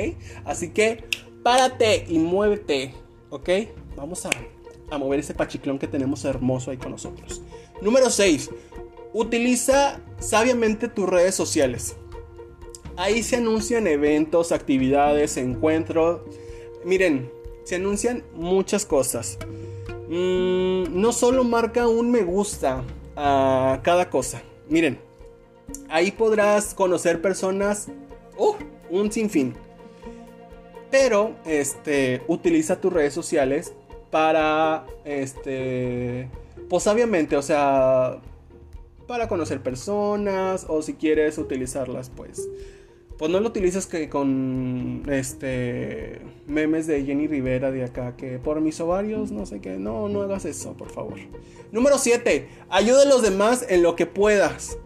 Así 0.45 0.71
que 0.71 1.05
párate 1.43 2.07
y 2.09 2.19
muévete. 2.19 2.95
¿Ok? 3.31 3.49
Vamos 3.97 4.27
a, 4.27 4.31
mover 4.99 5.21
ese 5.21 5.35
pachiclón 5.35 5.79
que 5.79 5.89
tenemos 5.89 6.25
hermoso 6.25 6.71
ahí 6.71 6.77
con 6.77 6.93
nosotros. 6.93 7.43
Número 7.81 8.11
6. 8.11 8.51
Utiliza 9.13 10.01
sabiamente 10.19 10.89
tus 10.89 11.09
redes 11.09 11.35
sociales. 11.35 11.97
Ahí 12.97 13.23
se 13.25 13.37
anuncian 13.37 13.87
eventos, 13.87 14.53
actividades, 14.53 15.37
encuentros. 15.37 16.21
Miren, 16.85 17.31
se 17.65 17.77
anuncian 17.77 18.23
muchas 18.35 18.87
cosas. 18.87 19.39
Mm, 20.09 21.01
no 21.01 21.13
solo 21.13 21.45
marca 21.45 21.89
un 21.89 22.11
me 22.11 22.23
gusta 22.23 22.85
a 23.17 23.81
cada 23.83 24.11
cosa. 24.11 24.43
Miren, 24.69 25.01
ahí 25.89 26.11
podrás 26.13 26.75
conocer 26.75 27.21
personas, 27.21 27.89
uh, 28.37 28.55
un 28.91 29.11
sinfín. 29.11 29.55
Pero, 30.91 31.35
este, 31.45 32.23
utiliza 32.29 32.81
tus 32.81 32.93
redes 32.93 33.13
sociales 33.13 33.73
para, 34.11 34.87
este, 35.05 36.29
pues 36.69 36.87
obviamente, 36.87 37.37
o 37.37 37.43
sea, 37.43 38.21
para 39.07 39.29
conocer 39.29 39.61
personas 39.61 40.67
o 40.69 40.83
si 40.83 40.95
quieres 40.95 41.39
utilizarlas, 41.39 42.11
pues 42.11 42.49
pues 43.19 43.31
no 43.31 43.39
lo 43.41 43.49
utilices 43.49 43.87
que 43.87 44.09
con 44.09 45.03
este 45.09 46.21
memes 46.47 46.87
de 46.87 47.05
Jenny 47.05 47.29
Rivera 47.29 47.71
de 47.71 47.85
acá 47.85 48.17
que 48.17 48.39
por 48.39 48.61
mis 48.61 48.81
ovarios 48.81 49.31
no 49.31 49.47
sé 49.47 49.61
qué, 49.61 49.79
no 49.79 50.09
no 50.09 50.23
hagas 50.23 50.45
eso, 50.45 50.75
por 50.75 50.91
favor. 50.91 51.15
Número 51.71 51.99
7, 51.99 52.49
ayuda 52.71 53.03
a 53.03 53.07
los 53.07 53.23
demás 53.23 53.67
en 53.69 53.83
lo 53.83 53.97
que 53.97 54.07
puedas. 54.07 54.79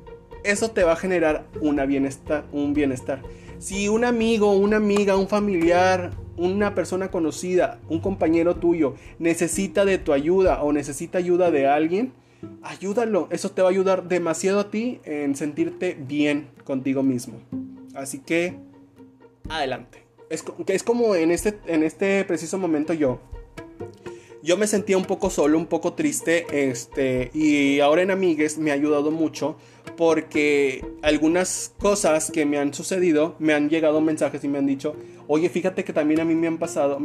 Eso 0.49 0.71
te 0.71 0.83
va 0.83 0.93
a 0.93 0.97
generar 0.97 1.45
una 1.61 1.85
bienestar, 1.85 2.47
un 2.53 2.73
bienestar. 2.73 3.21
Si 3.59 3.87
un 3.91 4.03
amigo, 4.03 4.53
una 4.53 4.79
amiga, 4.79 5.15
un 5.15 5.29
familiar, 5.29 6.13
una 6.39 6.75
persona 6.75 7.11
conocida, 7.11 7.79
un 7.91 8.01
compañero 8.01 8.57
tuyo 8.57 8.95
necesita 9.19 9.85
de 9.85 9.99
tu 9.99 10.15
ayuda 10.15 10.63
o 10.63 10.73
necesita 10.73 11.19
ayuda 11.19 11.51
de 11.51 11.67
alguien, 11.67 12.15
ayúdalo. 12.63 13.29
Eso 13.31 13.51
te 13.51 13.61
va 13.61 13.69
a 13.69 13.73
ayudar 13.73 14.09
demasiado 14.09 14.61
a 14.61 14.71
ti 14.71 15.03
en 15.05 15.37
sentirte 15.37 15.99
bien 16.01 16.49
contigo 16.65 17.03
mismo. 17.03 17.43
Así 17.95 18.19
que, 18.19 18.59
adelante. 19.51 20.03
Es, 20.31 20.43
es 20.67 20.83
como 20.83 21.15
en 21.15 21.31
este, 21.31 21.59
en 21.67 21.83
este 21.83 22.25
preciso 22.25 22.57
momento 22.57 22.95
yo. 22.95 23.21
Yo 24.43 24.57
me 24.57 24.67
sentía 24.67 24.97
un 24.97 25.05
poco 25.05 25.29
solo, 25.29 25.59
un 25.59 25.67
poco 25.67 25.93
triste, 25.93 26.71
este, 26.71 27.31
y 27.35 27.81
ahora 27.81 28.01
en 28.01 28.11
Amigues 28.11 28.57
me 28.57 28.71
ha 28.71 28.75
ayudado 28.75 29.11
mucho 29.11 29.59
porque 29.91 30.85
algunas 31.03 31.75
cosas 31.79 32.31
que 32.31 32.47
me 32.47 32.59
han 32.59 32.75
sucedido 32.75 33.35
me 33.39 33.55
han 33.55 33.69
llegado 33.69 34.01
mensajes 34.01 34.43
y 34.45 34.49
me 34.49 34.59
han 34.59 34.67
dicho, 34.67 34.95
oye, 35.27 35.49
fíjate 35.49 35.85
que 35.85 35.93
también 35.93 36.21
a 36.21 36.25
mí 36.25 36.35
me 36.35 36.47
han 36.47 36.59
pasado, 36.59 36.97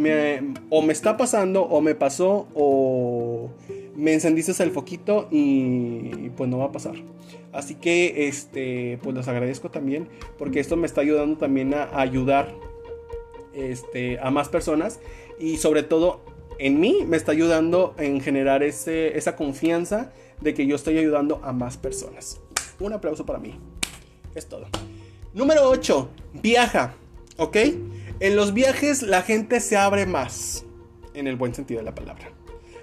o 0.69 0.81
me 0.81 0.93
está 0.93 1.17
pasando, 1.17 1.63
o 1.63 1.81
me 1.81 1.95
pasó, 1.95 2.47
o 2.53 3.49
me 3.95 4.13
encendiste 4.13 4.63
el 4.63 4.71
foquito 4.71 5.27
y, 5.31 6.29
pues 6.35 6.49
no 6.49 6.59
va 6.59 6.65
a 6.65 6.71
pasar. 6.71 6.95
Así 7.51 7.75
que, 7.75 8.27
este, 8.27 8.97
pues 9.03 9.15
los 9.15 9.27
agradezco 9.27 9.69
también 9.69 10.07
porque 10.39 10.59
esto 10.59 10.75
me 10.75 10.87
está 10.87 11.01
ayudando 11.01 11.37
también 11.37 11.73
a, 11.73 11.89
ayudar 11.99 12.53
este, 13.53 14.19
a 14.19 14.31
más 14.31 14.49
personas 14.49 14.99
y 15.39 15.57
sobre 15.57 15.83
todo 15.83 16.21
en 16.57 16.79
mí 16.79 17.03
me 17.07 17.17
está 17.17 17.31
ayudando 17.31 17.93
en 17.97 18.21
generar 18.21 18.63
ese, 18.63 19.17
esa 19.17 19.35
confianza 19.35 20.11
de 20.41 20.53
que 20.53 20.65
yo 20.65 20.75
estoy 20.75 20.97
ayudando 20.97 21.39
a 21.43 21.53
más 21.53 21.77
personas. 21.77 22.41
Un 22.83 22.91
aplauso 22.91 23.25
para 23.25 23.39
mí. 23.39 23.57
Es 24.35 24.47
todo. 24.47 24.65
Número 25.33 25.69
8. 25.69 26.09
Viaja. 26.33 26.95
¿Ok? 27.37 27.55
En 28.19 28.35
los 28.35 28.53
viajes 28.53 29.03
la 29.03 29.21
gente 29.21 29.61
se 29.61 29.77
abre 29.77 30.05
más. 30.05 30.65
En 31.13 31.27
el 31.27 31.37
buen 31.37 31.55
sentido 31.55 31.79
de 31.79 31.85
la 31.85 31.95
palabra. 31.95 32.33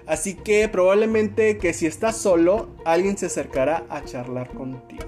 Así 0.07 0.33
que 0.33 0.67
probablemente 0.69 1.59
que 1.59 1.71
si 1.73 1.85
estás 1.85 2.17
solo, 2.17 2.69
alguien 2.83 3.15
se 3.15 3.27
acercará 3.27 3.85
a 3.89 4.03
charlar 4.03 4.49
contigo. 4.49 5.03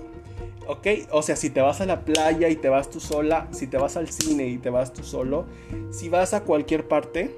¿Ok? 0.68 0.86
O 1.10 1.24
sea, 1.24 1.38
si 1.38 1.50
te 1.50 1.60
vas 1.60 1.82
a 1.82 1.88
la 1.88 2.06
playa 2.06 2.50
y 2.50 2.56
te 2.56 2.70
vas 2.70 2.92
tú 2.92 3.00
sola, 3.00 3.48
si 3.50 3.66
te 3.66 3.78
vas 3.78 3.98
al 3.98 4.10
cine 4.10 4.46
y 4.46 4.60
te 4.60 4.70
vas 4.70 4.94
tú 4.94 5.04
solo, 5.04 5.48
si 5.90 6.08
vas 6.08 6.36
a 6.36 6.44
cualquier 6.44 6.88
parte 6.88 7.36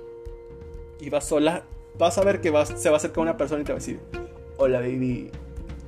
y 0.99 1.09
vas 1.09 1.23
sola, 1.23 1.63
vas 1.97 2.17
a 2.17 2.21
ver 2.25 2.41
que 2.41 2.49
vas, 2.49 2.73
se 2.75 2.89
va 2.89 2.95
a 2.95 2.97
acercar 2.97 3.21
una 3.21 3.37
persona 3.37 3.61
y 3.61 3.63
te 3.63 3.71
va 3.71 3.77
a 3.77 3.79
decir, 3.79 4.01
hola 4.57 4.79
baby, 4.81 5.31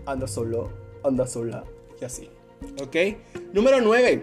anda 0.06 0.27
solo, 0.27 0.87
anda 1.08 1.28
sola 1.28 1.63
y 2.02 2.06
así. 2.06 2.30
¿Ok? 2.82 2.96
Número 3.54 3.82
9. 3.82 4.22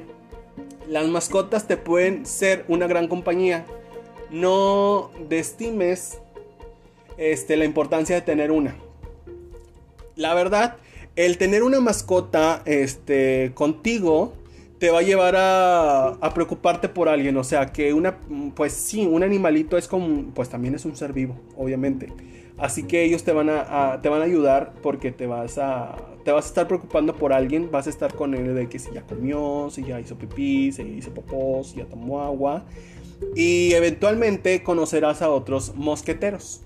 Las 0.88 1.08
mascotas 1.08 1.66
te 1.66 1.76
pueden 1.76 2.26
ser 2.26 2.64
una 2.68 2.86
gran 2.86 3.08
compañía. 3.08 3.66
No 4.30 5.10
destimes 5.28 6.18
este, 7.16 7.56
la 7.56 7.64
importancia 7.64 8.14
de 8.14 8.22
tener 8.22 8.50
una. 8.50 8.76
La 10.16 10.34
verdad, 10.34 10.76
el 11.16 11.38
tener 11.38 11.62
una 11.62 11.80
mascota 11.80 12.62
este, 12.64 13.52
contigo 13.54 14.34
te 14.78 14.90
va 14.90 14.98
a 14.98 15.02
llevar 15.02 15.34
a, 15.36 16.32
preocuparte 16.34 16.88
por 16.88 17.08
alguien. 17.08 17.36
O 17.36 17.44
sea, 17.44 17.72
que 17.72 17.94
una, 17.94 18.18
pues 18.54 18.72
sí, 18.72 19.06
un 19.06 19.22
animalito 19.22 19.78
es 19.78 19.88
como, 19.88 20.32
pues 20.34 20.48
también 20.48 20.74
es 20.74 20.84
un 20.84 20.96
ser 20.96 21.12
vivo, 21.12 21.36
obviamente. 21.56 22.12
Así 22.58 22.84
que 22.84 23.04
ellos 23.04 23.24
te 23.24 23.32
van 23.32 23.48
a, 23.50 24.00
te 24.02 24.08
van 24.08 24.20
a 24.20 24.24
ayudar 24.24 24.74
porque 24.82 25.10
te 25.10 25.26
vas 25.26 25.58
a, 25.58 25.96
te 26.24 26.32
vas 26.32 26.46
a 26.46 26.48
estar 26.48 26.66
preocupando 26.66 27.14
por 27.14 27.32
alguien. 27.32 27.70
Vas 27.70 27.86
a 27.86 27.90
estar 27.90 28.14
con 28.14 28.34
él 28.34 28.54
de 28.54 28.68
que 28.68 28.78
si 28.78 28.92
ya 28.92 29.02
comió, 29.02 29.68
si 29.70 29.84
ya 29.84 30.00
hizo 30.00 30.16
pipí, 30.16 30.72
si 30.72 30.82
hizo 30.82 31.12
popó, 31.12 31.62
si 31.62 31.76
ya 31.76 31.84
tomó 31.84 32.22
agua. 32.22 32.64
Y 33.36 33.72
eventualmente 33.74 34.62
conocerás 34.62 35.22
a 35.22 35.30
otros 35.30 35.74
mosqueteros. 35.76 36.62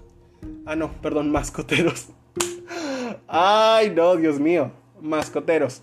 Ah, 0.65 0.77
no, 0.77 0.93
perdón, 1.03 1.31
mascoteros. 1.33 2.09
Ay, 3.27 3.91
no, 3.91 4.17
Dios 4.17 4.39
mío. 4.39 4.71
Mascoteros. 5.01 5.83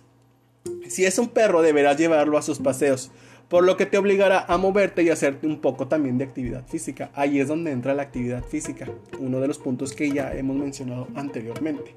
Si 0.87 1.05
es 1.05 1.19
un 1.19 1.29
perro, 1.29 1.61
deberás 1.61 1.97
llevarlo 1.97 2.37
a 2.37 2.41
sus 2.41 2.59
paseos, 2.59 3.11
por 3.49 3.63
lo 3.63 3.77
que 3.77 3.85
te 3.85 3.97
obligará 3.97 4.45
a 4.47 4.57
moverte 4.57 5.03
y 5.03 5.09
hacerte 5.09 5.45
un 5.45 5.59
poco 5.59 5.87
también 5.87 6.17
de 6.17 6.23
actividad 6.23 6.65
física. 6.67 7.11
Ahí 7.13 7.39
es 7.39 7.47
donde 7.47 7.71
entra 7.71 7.93
la 7.93 8.03
actividad 8.03 8.43
física, 8.43 8.87
uno 9.19 9.39
de 9.39 9.47
los 9.47 9.59
puntos 9.59 9.93
que 9.93 10.11
ya 10.11 10.33
hemos 10.33 10.55
mencionado 10.55 11.07
anteriormente. 11.15 11.95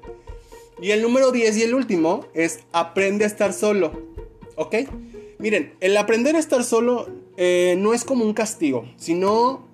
Y 0.81 0.91
el 0.91 1.01
número 1.01 1.31
10 1.31 1.57
y 1.57 1.63
el 1.63 1.73
último 1.73 2.25
es 2.33 2.59
aprende 2.71 3.25
a 3.25 3.27
estar 3.27 3.53
solo. 3.53 3.91
¿Ok? 4.55 4.75
Miren, 5.39 5.73
el 5.79 5.95
aprender 5.97 6.35
a 6.35 6.39
estar 6.39 6.63
solo 6.63 7.07
eh, 7.37 7.75
no 7.77 7.93
es 7.93 8.03
como 8.03 8.25
un 8.25 8.33
castigo, 8.33 8.85
sino 8.97 9.67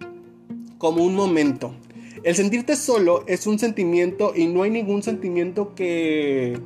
como 0.77 1.03
un 1.03 1.15
momento. 1.15 1.73
El 2.23 2.35
sentirte 2.35 2.75
solo 2.75 3.23
es 3.27 3.47
un 3.47 3.59
sentimiento 3.59 4.33
y 4.35 4.47
no 4.47 4.63
hay 4.63 4.71
ningún 4.71 5.03
sentimiento 5.03 5.75
que... 5.75 6.59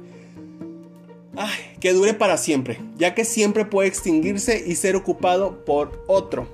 que 1.79 1.93
dure 1.93 2.13
para 2.13 2.37
siempre, 2.37 2.79
ya 2.97 3.13
que 3.15 3.25
siempre 3.25 3.65
puede 3.65 3.87
extinguirse 3.87 4.63
y 4.65 4.75
ser 4.75 4.95
ocupado 4.95 5.65
por 5.65 6.03
otro. 6.07 6.47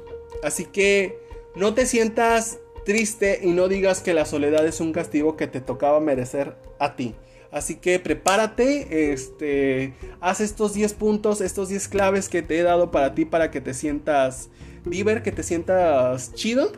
Así 0.43 0.65
que 0.65 1.17
no 1.55 1.73
te 1.73 1.85
sientas 1.85 2.59
triste 2.85 3.41
y 3.43 3.51
no 3.51 3.67
digas 3.67 4.01
que 4.01 4.13
la 4.13 4.25
soledad 4.25 4.65
es 4.65 4.79
un 4.79 4.93
castigo 4.93 5.35
que 5.35 5.47
te 5.47 5.61
tocaba 5.61 5.99
merecer 5.99 6.55
a 6.79 6.95
ti. 6.95 7.15
Así 7.55 7.75
que 7.75 7.99
prepárate, 7.99 9.11
este, 9.13 9.95
haz 10.19 10.41
estos 10.41 10.73
10 10.73 10.93
puntos, 10.93 11.41
estos 11.41 11.69
10 11.69 11.87
claves 11.87 12.29
que 12.29 12.41
te 12.41 12.59
he 12.59 12.63
dado 12.63 12.91
para 12.91 13.15
ti 13.15 13.25
para 13.25 13.49
que 13.49 13.61
te 13.61 13.73
sientas 13.73 14.49
viver, 14.83 15.23
que 15.23 15.31
te 15.31 15.41
sientas 15.41 16.33
chido. 16.33 16.71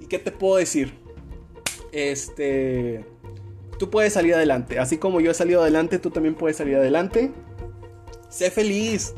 ¿Y 0.00 0.06
qué 0.06 0.18
te 0.18 0.30
puedo 0.30 0.56
decir? 0.56 1.04
este, 1.94 3.04
tú 3.78 3.88
puedes 3.88 4.12
salir 4.12 4.34
adelante. 4.34 4.78
Así 4.78 4.98
como 4.98 5.20
yo 5.20 5.30
he 5.30 5.34
salido 5.34 5.62
adelante, 5.62 5.98
tú 5.98 6.10
también 6.10 6.34
puedes 6.34 6.56
salir 6.56 6.76
adelante. 6.76 7.30
Sé 8.28 8.50
feliz, 8.50 9.14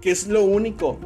que 0.00 0.12
es 0.12 0.28
lo 0.28 0.44
único, 0.44 0.98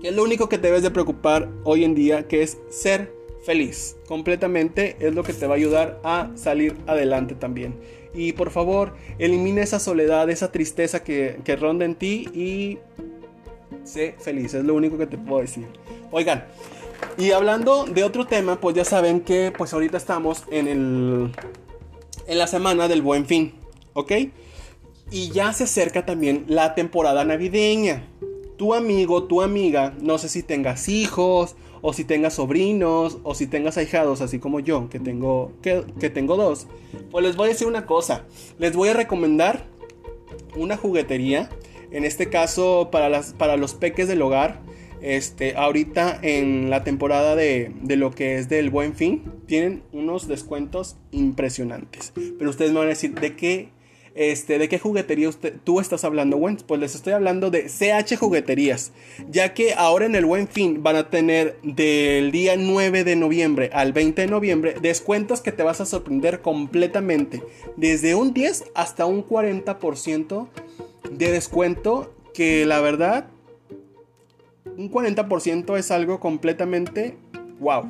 que 0.00 0.08
es 0.08 0.14
lo 0.14 0.22
único 0.22 0.48
que 0.48 0.58
te 0.58 0.68
debes 0.68 0.84
de 0.84 0.92
preocupar 0.92 1.48
hoy 1.64 1.84
en 1.84 1.94
día, 1.96 2.28
que 2.28 2.42
es 2.42 2.58
ser 2.70 3.12
feliz. 3.44 3.96
Completamente 4.06 4.96
es 5.00 5.12
lo 5.14 5.24
que 5.24 5.32
te 5.32 5.46
va 5.46 5.54
a 5.54 5.56
ayudar 5.56 6.00
a 6.04 6.30
salir 6.36 6.76
adelante 6.86 7.34
también. 7.34 7.74
Y 8.14 8.32
por 8.32 8.50
favor, 8.50 8.94
elimina 9.18 9.62
esa 9.62 9.78
soledad, 9.78 10.30
esa 10.30 10.50
tristeza 10.50 11.04
que, 11.04 11.40
que 11.44 11.56
ronda 11.56 11.84
en 11.84 11.94
ti 11.94 12.28
y 12.34 12.78
sé 13.84 14.14
feliz. 14.18 14.54
Es 14.54 14.64
lo 14.64 14.74
único 14.74 14.98
que 14.98 15.06
te 15.06 15.18
puedo 15.18 15.42
decir. 15.42 15.66
Oigan, 16.10 16.44
y 17.16 17.32
hablando 17.32 17.84
de 17.84 18.04
otro 18.04 18.26
tema, 18.26 18.60
pues 18.60 18.76
ya 18.76 18.84
saben 18.84 19.20
que 19.20 19.52
pues 19.56 19.72
ahorita 19.72 19.96
estamos 19.96 20.44
en 20.50 20.68
el 20.68 21.32
en 22.26 22.38
la 22.38 22.46
semana 22.46 22.88
del 22.88 23.02
Buen 23.02 23.26
Fin, 23.26 23.54
¿ok? 23.94 24.12
Y 25.10 25.30
ya 25.30 25.52
se 25.52 25.64
acerca 25.64 26.04
también 26.04 26.44
la 26.48 26.74
temporada 26.74 27.24
navideña. 27.24 28.06
Tu 28.58 28.74
amigo, 28.74 29.24
tu 29.24 29.40
amiga, 29.40 29.94
no 30.00 30.18
sé 30.18 30.28
si 30.28 30.42
tengas 30.42 30.88
hijos 30.88 31.56
o 31.80 31.92
si 31.92 32.04
tengas 32.04 32.34
sobrinos 32.34 33.18
o 33.22 33.34
si 33.34 33.46
tengas 33.46 33.78
ahijados, 33.78 34.20
así 34.20 34.38
como 34.38 34.60
yo, 34.60 34.88
que 34.88 34.98
tengo 35.00 35.52
que, 35.62 35.84
que 36.00 36.10
tengo 36.10 36.36
dos. 36.36 36.66
Pues 37.10 37.24
les 37.24 37.36
voy 37.36 37.46
a 37.46 37.52
decir 37.52 37.66
una 37.66 37.86
cosa, 37.86 38.24
les 38.58 38.74
voy 38.74 38.88
a 38.88 38.94
recomendar 38.94 39.64
una 40.56 40.76
juguetería, 40.76 41.48
en 41.90 42.04
este 42.04 42.28
caso 42.28 42.88
para 42.90 43.08
las 43.08 43.32
para 43.32 43.56
los 43.56 43.74
peques 43.74 44.08
del 44.08 44.22
hogar 44.22 44.60
este, 45.00 45.56
ahorita 45.56 46.18
en 46.22 46.70
la 46.70 46.84
temporada 46.84 47.36
de, 47.36 47.72
lo 47.96 48.10
que 48.10 48.36
es 48.36 48.48
del 48.48 48.70
buen 48.70 48.94
fin, 48.94 49.22
tienen 49.46 49.82
unos 49.92 50.28
descuentos 50.28 50.96
impresionantes. 51.10 52.12
Pero 52.38 52.50
ustedes 52.50 52.72
me 52.72 52.78
van 52.78 52.86
a 52.86 52.90
decir, 52.90 53.14
¿de 53.14 53.36
qué 53.36 53.68
este, 54.18 54.58
¿de 54.58 54.68
qué 54.68 54.80
juguetería 54.80 55.30
tú 55.62 55.78
estás 55.78 56.02
hablando, 56.02 56.36
Gwen? 56.38 56.58
Pues 56.66 56.80
les 56.80 56.96
estoy 56.96 57.12
hablando 57.12 57.50
de 57.50 57.68
CH 57.68 58.16
Jugueterías, 58.16 58.90
ya 59.30 59.54
que 59.54 59.74
ahora 59.74 60.06
en 60.06 60.16
el 60.16 60.24
Buen 60.24 60.48
Fin 60.48 60.82
van 60.82 60.96
a 60.96 61.08
tener 61.08 61.56
del 61.62 62.32
día 62.32 62.56
9 62.56 63.04
de 63.04 63.14
noviembre 63.14 63.70
al 63.72 63.92
20 63.92 64.22
de 64.22 64.26
noviembre 64.26 64.74
descuentos 64.82 65.40
que 65.40 65.52
te 65.52 65.62
vas 65.62 65.80
a 65.80 65.86
sorprender 65.86 66.40
completamente, 66.40 67.44
desde 67.76 68.16
un 68.16 68.34
10 68.34 68.64
hasta 68.74 69.06
un 69.06 69.24
40% 69.24 70.48
de 71.12 71.30
descuento, 71.30 72.12
que 72.34 72.66
la 72.66 72.80
verdad, 72.80 73.28
un 74.76 74.90
40% 74.90 75.78
es 75.78 75.92
algo 75.92 76.18
completamente 76.18 77.16
wow. 77.60 77.84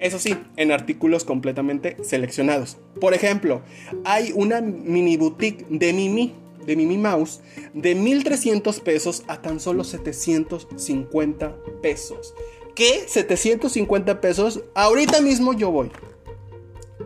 Eso 0.00 0.18
sí, 0.18 0.34
en 0.56 0.72
artículos 0.72 1.24
completamente 1.24 1.96
seleccionados. 2.02 2.78
Por 3.00 3.12
ejemplo, 3.12 3.60
hay 4.04 4.32
una 4.34 4.62
mini 4.62 5.18
boutique 5.18 5.66
de 5.68 5.92
Mimi, 5.92 6.34
de 6.64 6.74
Mimi 6.74 6.96
Mouse, 6.96 7.40
de 7.74 7.94
1300 7.94 8.80
pesos 8.80 9.24
a 9.28 9.42
tan 9.42 9.60
solo 9.60 9.84
750 9.84 11.54
pesos. 11.82 12.34
¿Qué? 12.74 13.04
750 13.06 14.22
pesos. 14.22 14.62
Ahorita 14.74 15.20
mismo 15.20 15.52
yo 15.52 15.70
voy. 15.70 15.90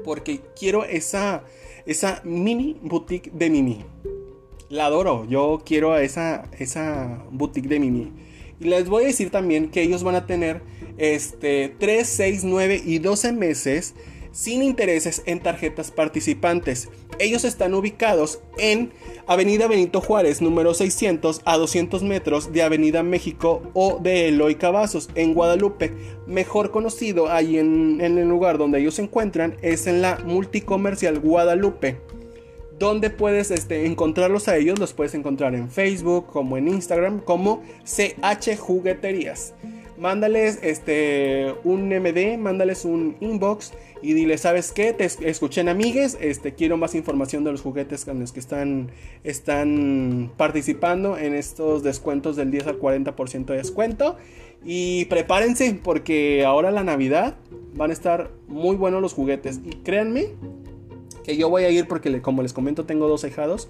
Porque 0.04 0.40
quiero 0.56 0.84
esa, 0.84 1.42
esa 1.86 2.20
mini 2.22 2.78
boutique 2.80 3.32
de 3.32 3.50
Mimi. 3.50 3.84
La 4.68 4.86
adoro. 4.86 5.26
Yo 5.28 5.62
quiero 5.66 5.96
esa, 5.96 6.48
esa 6.58 7.24
boutique 7.32 7.68
de 7.68 7.80
Mimi. 7.80 8.12
Y 8.60 8.64
les 8.64 8.88
voy 8.88 9.04
a 9.04 9.06
decir 9.06 9.30
también 9.30 9.70
que 9.70 9.82
ellos 9.82 10.02
van 10.02 10.14
a 10.14 10.26
tener 10.26 10.62
este, 10.96 11.74
3, 11.78 12.06
6, 12.06 12.44
9 12.44 12.82
y 12.84 12.98
12 12.98 13.32
meses 13.32 13.94
sin 14.34 14.62
intereses 14.62 15.22
en 15.26 15.40
tarjetas 15.40 15.92
participantes. 15.92 16.88
Ellos 17.20 17.44
están 17.44 17.72
ubicados 17.72 18.40
en 18.58 18.92
Avenida 19.28 19.68
Benito 19.68 20.00
Juárez, 20.00 20.42
número 20.42 20.74
600 20.74 21.42
a 21.44 21.56
200 21.56 22.02
metros 22.02 22.52
de 22.52 22.62
Avenida 22.62 23.04
México 23.04 23.62
o 23.74 24.00
de 24.02 24.28
Eloy 24.28 24.56
Cavazos, 24.56 25.08
en 25.14 25.34
Guadalupe. 25.34 25.92
Mejor 26.26 26.72
conocido 26.72 27.30
ahí 27.30 27.58
en, 27.58 28.00
en 28.00 28.18
el 28.18 28.28
lugar 28.28 28.58
donde 28.58 28.80
ellos 28.80 28.94
se 28.94 29.02
encuentran 29.02 29.56
es 29.62 29.86
en 29.86 30.02
la 30.02 30.18
multicomercial 30.24 31.20
Guadalupe 31.20 32.00
donde 32.78 33.10
puedes 33.10 33.50
este, 33.50 33.86
encontrarlos 33.86 34.48
a 34.48 34.56
ellos, 34.56 34.78
los 34.78 34.92
puedes 34.92 35.14
encontrar 35.14 35.54
en 35.54 35.70
Facebook 35.70 36.26
como 36.26 36.56
en 36.56 36.68
Instagram 36.68 37.20
como 37.20 37.62
CH 37.84 38.56
Jugueterías. 38.58 39.54
Mándales 39.96 40.58
este, 40.62 41.54
un 41.62 41.88
MD, 41.88 42.36
mándales 42.36 42.84
un 42.84 43.16
inbox 43.20 43.72
y 44.02 44.12
dile, 44.12 44.36
¿sabes 44.38 44.72
qué? 44.72 44.92
Te 44.92 45.04
escuché 45.04 45.60
en 45.60 45.68
Amigues, 45.68 46.18
este, 46.20 46.52
quiero 46.52 46.76
más 46.76 46.96
información 46.96 47.44
de 47.44 47.52
los 47.52 47.62
juguetes 47.62 48.04
con 48.04 48.18
los 48.18 48.32
que 48.32 48.40
están, 48.40 48.90
están 49.22 50.32
participando 50.36 51.16
en 51.16 51.34
estos 51.34 51.84
descuentos 51.84 52.34
del 52.34 52.50
10 52.50 52.66
al 52.66 52.80
40% 52.80 53.46
de 53.46 53.56
descuento. 53.56 54.16
Y 54.64 55.04
prepárense 55.06 55.78
porque 55.82 56.44
ahora 56.44 56.70
la 56.70 56.82
Navidad 56.82 57.36
van 57.74 57.90
a 57.90 57.92
estar 57.92 58.30
muy 58.48 58.76
buenos 58.76 59.00
los 59.00 59.12
juguetes. 59.12 59.60
Y 59.64 59.70
créanme 59.76 60.28
que 61.24 61.36
yo 61.36 61.48
voy 61.48 61.64
a 61.64 61.70
ir 61.70 61.88
porque 61.88 62.22
como 62.22 62.42
les 62.42 62.52
comento 62.52 62.84
tengo 62.84 63.08
dos 63.08 63.24
hijados 63.24 63.68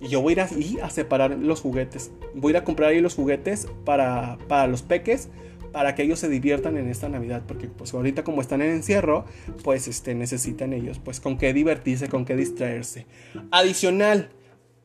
y 0.00 0.08
yo 0.08 0.22
voy 0.22 0.38
a 0.38 0.48
ir 0.56 0.82
a, 0.82 0.90
separar 0.90 1.32
los 1.32 1.60
juguetes. 1.60 2.10
Voy 2.34 2.50
a 2.50 2.52
ir 2.52 2.56
a 2.58 2.64
comprar 2.64 2.90
ahí 2.90 3.00
los 3.00 3.14
juguetes 3.14 3.66
para, 3.84 4.38
para 4.48 4.66
los 4.66 4.82
peques 4.82 5.28
para 5.72 5.94
que 5.94 6.02
ellos 6.02 6.18
se 6.18 6.28
diviertan 6.28 6.76
en 6.76 6.88
esta 6.88 7.08
Navidad, 7.08 7.42
porque 7.46 7.68
pues 7.68 7.94
ahorita 7.94 8.24
como 8.24 8.40
están 8.40 8.62
en 8.62 8.70
encierro, 8.70 9.24
pues 9.62 9.88
este, 9.88 10.14
necesitan 10.14 10.72
ellos 10.72 10.98
pues 10.98 11.20
con 11.20 11.38
qué 11.38 11.52
divertirse, 11.52 12.08
con 12.08 12.24
qué 12.24 12.36
distraerse. 12.36 13.06
Adicional, 13.50 14.30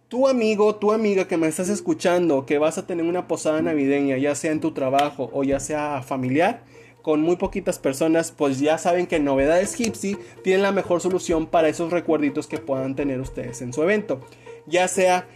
tu 0.07 0.27
amigo, 0.27 0.75
tu 0.75 0.91
amiga 0.91 1.27
que 1.27 1.37
me 1.37 1.47
estás 1.47 1.69
escuchando, 1.69 2.45
que 2.45 2.57
vas 2.57 2.77
a 2.77 2.85
tener 2.85 3.05
una 3.05 3.27
posada 3.27 3.61
navideña, 3.61 4.17
ya 4.17 4.35
sea 4.35 4.51
en 4.51 4.59
tu 4.59 4.71
trabajo 4.71 5.29
o 5.33 5.43
ya 5.43 5.59
sea 5.59 6.03
familiar, 6.03 6.63
con 7.05 7.21
muy 7.21 7.35
poquitas 7.35 7.77
personas, 7.77 8.33
pues 8.35 8.59
ya 8.59 8.79
saben 8.79 9.05
que 9.05 9.19
Novedades 9.19 9.75
Gypsy 9.75 10.17
tienen 10.43 10.63
la 10.63 10.71
mejor 10.71 11.01
solución 11.01 11.45
para 11.45 11.69
esos 11.69 11.91
recuerditos 11.91 12.47
que 12.47 12.57
puedan 12.57 12.95
tener 12.95 13.21
ustedes 13.21 13.61
en 13.61 13.73
su 13.73 13.83
evento. 13.83 14.21
Ya 14.65 14.87
sea 14.87 15.27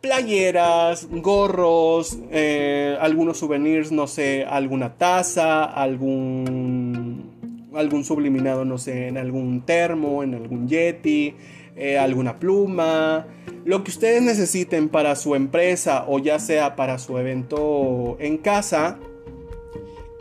playeras, 0.00 1.06
gorros, 1.10 2.18
eh, 2.30 2.96
algunos 2.98 3.36
souvenirs, 3.36 3.92
no 3.92 4.06
sé, 4.06 4.46
alguna 4.48 4.96
taza, 4.96 5.64
algún, 5.64 7.68
algún 7.74 8.06
subliminado, 8.06 8.64
no 8.64 8.78
sé, 8.78 9.08
en 9.08 9.18
algún 9.18 9.66
termo, 9.66 10.22
en 10.22 10.34
algún 10.34 10.66
yeti, 10.66 11.34
eh, 11.76 11.98
alguna 11.98 12.38
pluma, 12.38 13.26
lo 13.66 13.84
que 13.84 13.90
ustedes 13.90 14.22
necesiten 14.22 14.88
para 14.88 15.14
su 15.14 15.34
empresa 15.34 16.06
o 16.08 16.20
ya 16.20 16.38
sea 16.38 16.74
para 16.74 16.98
su 16.98 17.18
evento 17.18 18.16
en 18.18 18.38
casa 18.38 18.98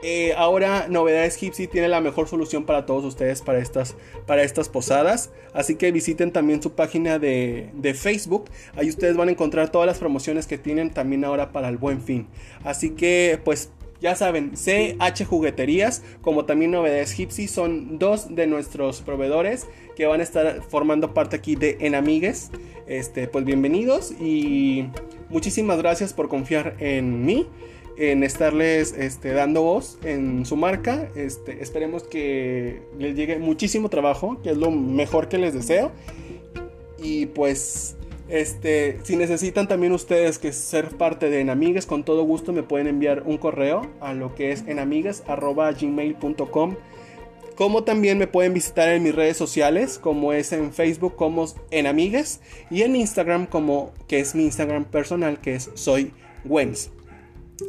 eh, 0.04 0.34
ahora 0.38 0.88
Novedades 0.88 1.38
Gypsy 1.38 1.68
tiene 1.68 1.88
la 1.88 2.02
mejor 2.02 2.28
solución 2.28 2.66
para 2.66 2.86
todos 2.86 3.04
ustedes 3.04 3.42
para 3.42 3.60
estas, 3.60 3.96
para 4.28 4.44
estas 4.44 4.70
posadas. 4.70 5.32
Así 5.54 5.76
que 5.76 5.92
visiten 5.92 6.32
también 6.32 6.62
su 6.62 6.74
página 6.74 7.18
de, 7.18 7.72
Facebook. 7.96 8.46
Ahí 8.76 8.90
ustedes 8.90 9.18
van 9.18 9.30
a 9.30 9.32
encontrar 9.32 9.72
todas 9.72 9.88
las 9.88 9.98
promociones 9.98 10.46
que 10.46 10.58
tienen 10.58 10.92
también 10.92 11.26
ahora 11.26 11.52
para 11.52 11.70
el 11.70 11.78
buen 11.78 12.02
fin. 12.02 12.28
Así 12.64 12.92
que 12.92 13.40
pues 13.44 13.72
ya 14.00 14.16
saben, 14.16 14.52
CH 14.52 15.26
Jugueterías 15.26 16.04
como 16.22 16.46
también 16.46 16.70
Novedades 16.70 17.14
Gypsy 17.14 17.48
son 17.48 17.98
dos 17.98 18.36
de 18.36 18.46
nuestros 18.46 19.02
proveedores 19.02 19.66
que 19.96 20.06
van 20.06 20.20
a 20.20 20.24
estar 20.24 20.62
formando 20.70 21.16
parte 21.16 21.36
aquí 21.38 21.56
de 21.56 21.78
Enamigues. 21.80 22.52
Este, 22.86 23.28
pues 23.28 23.46
bienvenidos 23.46 24.12
y 24.12 24.86
muchísimas 25.30 25.80
gracias 25.80 26.14
por 26.14 26.30
confiar 26.30 26.76
en 26.80 27.26
mí 27.26 27.48
en 27.98 28.24
estarles 28.24 28.94
este, 28.94 29.34
dando 29.34 29.64
voz 29.64 29.98
en 30.04 30.46
su 30.46 30.56
marca. 30.56 31.10
Este, 31.16 31.64
esperemos 31.64 32.04
que 32.04 32.82
les 33.00 33.16
llegue 33.16 33.40
muchísimo 33.40 33.90
trabajo, 33.90 34.40
que 34.42 34.52
es 34.52 34.58
lo 34.58 34.70
mejor 34.72 35.28
que 35.30 35.38
les 35.38 35.54
deseo. 35.54 35.92
Y 37.02 37.28
pues, 37.28 37.96
este, 38.30 39.00
si 39.04 39.16
necesitan 39.16 39.68
también 39.68 39.94
ustedes 39.94 40.38
que 40.38 40.52
ser 40.54 40.90
parte 40.98 41.30
de 41.30 41.40
Enamigues, 41.42 41.86
con 41.86 42.04
todo 42.04 42.24
gusto 42.24 42.52
me 42.54 42.64
pueden 42.64 42.88
enviar 42.88 43.24
un 43.26 43.38
correo 43.38 43.90
a 44.00 44.14
lo 44.14 44.36
que 44.36 44.52
es 44.52 44.66
enamigues.gmail.com. 44.68 46.76
Como 47.56 47.84
también 47.84 48.18
me 48.20 48.28
pueden 48.28 48.54
visitar 48.54 48.90
en 48.90 49.02
mis 49.02 49.16
redes 49.16 49.38
sociales, 49.38 49.98
como 49.98 50.32
es 50.32 50.52
en 50.52 50.72
Facebook 50.72 51.16
como 51.16 51.48
Enamigues 51.72 52.40
y 52.70 52.84
en 52.84 52.96
Instagram 52.96 53.48
como 53.48 53.92
que 54.08 54.20
es 54.20 54.36
mi 54.36 54.44
Instagram 54.44 54.86
personal 54.86 55.42
que 55.42 55.56
es 55.56 55.72
soy 55.74 56.14
Wens. 56.46 56.92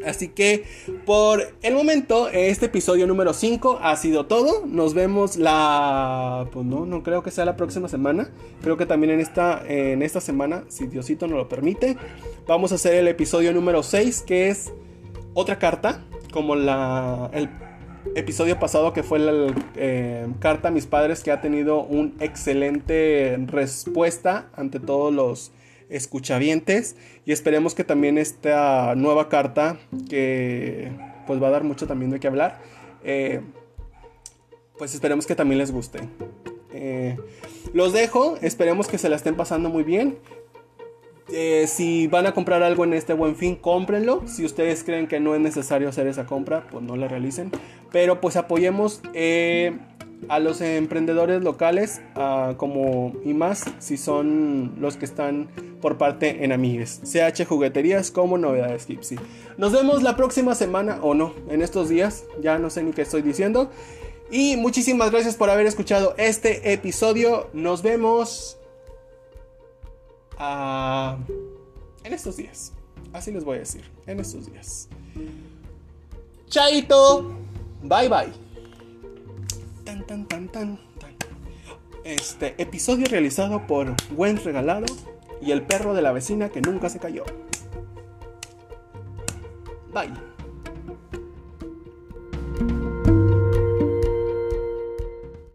Así 0.05 0.29
que 0.29 0.65
por 1.07 1.55
el 1.63 1.75
momento, 1.75 2.29
este 2.29 2.67
episodio 2.67 3.07
número 3.07 3.33
5 3.33 3.79
ha 3.83 3.97
sido 3.97 4.27
todo. 4.27 4.67
Nos 4.67 4.95
vemos 4.95 5.37
la... 5.37 6.47
Pues 6.53 6.67
no, 6.67 6.87
no 6.87 7.03
creo 7.03 7.23
que 7.23 7.31
sea 7.31 7.45
la 7.45 7.57
próxima 7.57 7.89
semana. 7.89 8.31
Creo 8.63 8.77
que 8.77 8.87
también 8.87 9.13
en 9.13 9.21
esta, 9.21 9.63
en 9.67 10.03
esta 10.03 10.21
semana, 10.21 10.65
si 10.69 10.87
Diosito 10.87 11.27
nos 11.27 11.39
lo 11.39 11.49
permite, 11.49 11.97
vamos 12.47 12.73
a 12.73 12.77
hacer 12.77 12.95
el 12.95 13.09
episodio 13.09 13.53
número 13.53 13.83
6, 13.83 14.23
que 14.23 14.49
es 14.49 14.73
otra 15.35 15.59
carta, 15.59 16.05
como 16.33 16.55
la, 16.55 17.31
el 17.33 17.49
episodio 18.15 18.59
pasado 18.59 18.93
que 18.93 19.03
fue 19.03 19.19
la 19.19 19.55
eh, 19.77 20.27
carta 20.41 20.69
a 20.69 20.71
mis 20.71 20.87
padres, 20.87 21.23
que 21.23 21.31
ha 21.31 21.41
tenido 21.41 21.83
una 21.83 22.13
excelente 22.21 23.39
respuesta 23.47 24.49
ante 24.55 24.81
todos 24.81 25.13
los 25.13 25.53
escuchavientes 25.89 26.97
y 27.25 27.33
esperemos 27.33 27.75
que 27.75 27.85
también 27.85 28.19
esta 28.19 28.95
nueva 28.95 29.29
carta 29.29 29.79
que 30.09 30.91
pues 31.27 31.43
va 31.43 31.49
a 31.49 31.51
dar 31.51 31.65
mucho 31.65 31.87
también 31.87 32.11
de 32.11 32.21
qué 32.21 32.27
hablar 32.27 32.61
eh, 33.05 33.41
pues 34.77 34.95
esperemos 34.95 35.27
que 35.27 35.35
también 35.35 35.59
les 35.59 35.73
guste 35.73 36.01
eh, 36.73 37.17
los 37.73 37.93
dejo 37.93 38.37
esperemos 38.43 38.89
que 38.89 38.99
se 38.99 39.09
la 39.09 39.17
estén 39.17 39.37
pasando 39.37 39.71
muy 39.71 39.83
bien 39.83 40.19
eh, 41.31 41.67
si 41.67 42.07
van 42.07 42.27
a 42.27 42.33
comprar 42.33 42.63
algo 42.63 42.85
en 42.85 42.95
este 42.95 43.13
buen 43.13 43.37
fin, 43.37 43.57
cómprenlo. 43.57 44.27
Si 44.27 44.45
ustedes 44.45 44.83
creen 44.83 45.07
que 45.07 45.21
no 45.21 45.35
es 45.35 45.41
necesario 45.41 45.89
hacer 45.89 46.07
esa 46.07 46.25
compra, 46.25 46.67
pues 46.71 46.83
no 46.83 46.97
la 46.97 47.07
realicen. 47.07 47.51
Pero 47.93 48.21
pues 48.21 48.37
apoyemos 48.37 49.03
a 50.29 50.39
los 50.39 50.61
emprendedores 50.61 51.43
locales 51.43 52.01
como 52.57 53.13
y 53.25 53.35
más 53.35 53.65
si 53.79 53.97
son 53.97 54.75
los 54.81 54.97
que 54.97 55.05
están 55.05 55.49
por 55.81 55.97
parte 55.97 56.45
en 56.45 56.53
Amigues. 56.53 57.01
CH 57.05 57.45
Jugueterías 57.47 58.11
como 58.11 58.37
Novedades 58.39 58.87
Gypsy. 58.87 59.17
Nos 59.57 59.73
vemos 59.73 60.03
la 60.03 60.17
próxima 60.17 60.55
semana 60.55 60.99
o 61.03 61.15
no, 61.15 61.35
en 61.49 61.63
estos 61.63 61.89
días, 61.89 62.25
ya 62.41 62.59
no 62.59 62.71
sé 62.71 62.83
ni 62.83 62.93
qué 62.93 63.03
estoy 63.03 63.23
diciendo. 63.23 63.71
Y 64.31 64.57
muchísimas 64.57 65.11
gracias 65.11 65.37
por 65.37 65.49
haber 65.49 65.67
escuchado 65.67 66.15
este 66.19 66.73
episodio. 66.73 67.49
Nos 67.55 67.83
vemos 67.83 68.59
en 70.39 72.13
estos 72.13 72.37
días. 72.37 72.73
Así 73.13 73.33
les 73.33 73.45
voy 73.45 73.57
a 73.57 73.61
decir, 73.61 73.85
en 74.07 74.21
estos 74.21 74.47
días. 74.53 74.89
Chaito. 76.49 77.33
Bye 77.83 78.09
bye 78.09 78.48
tan, 79.89 80.07
tan, 80.07 80.27
tan, 80.27 80.49
tan, 80.49 80.79
tan. 81.01 81.17
Este 82.05 82.55
episodio 82.61 83.07
realizado 83.07 83.67
por 83.67 83.95
Gwen 84.11 84.37
Regalado 84.37 84.85
y 85.41 85.53
el 85.53 85.63
perro 85.63 85.95
de 85.95 86.03
la 86.03 86.13
vecina 86.13 86.51
que 86.51 86.61
nunca 86.61 86.91
se 86.91 86.99
cayó. 86.99 87.25
Bye. 89.95 90.13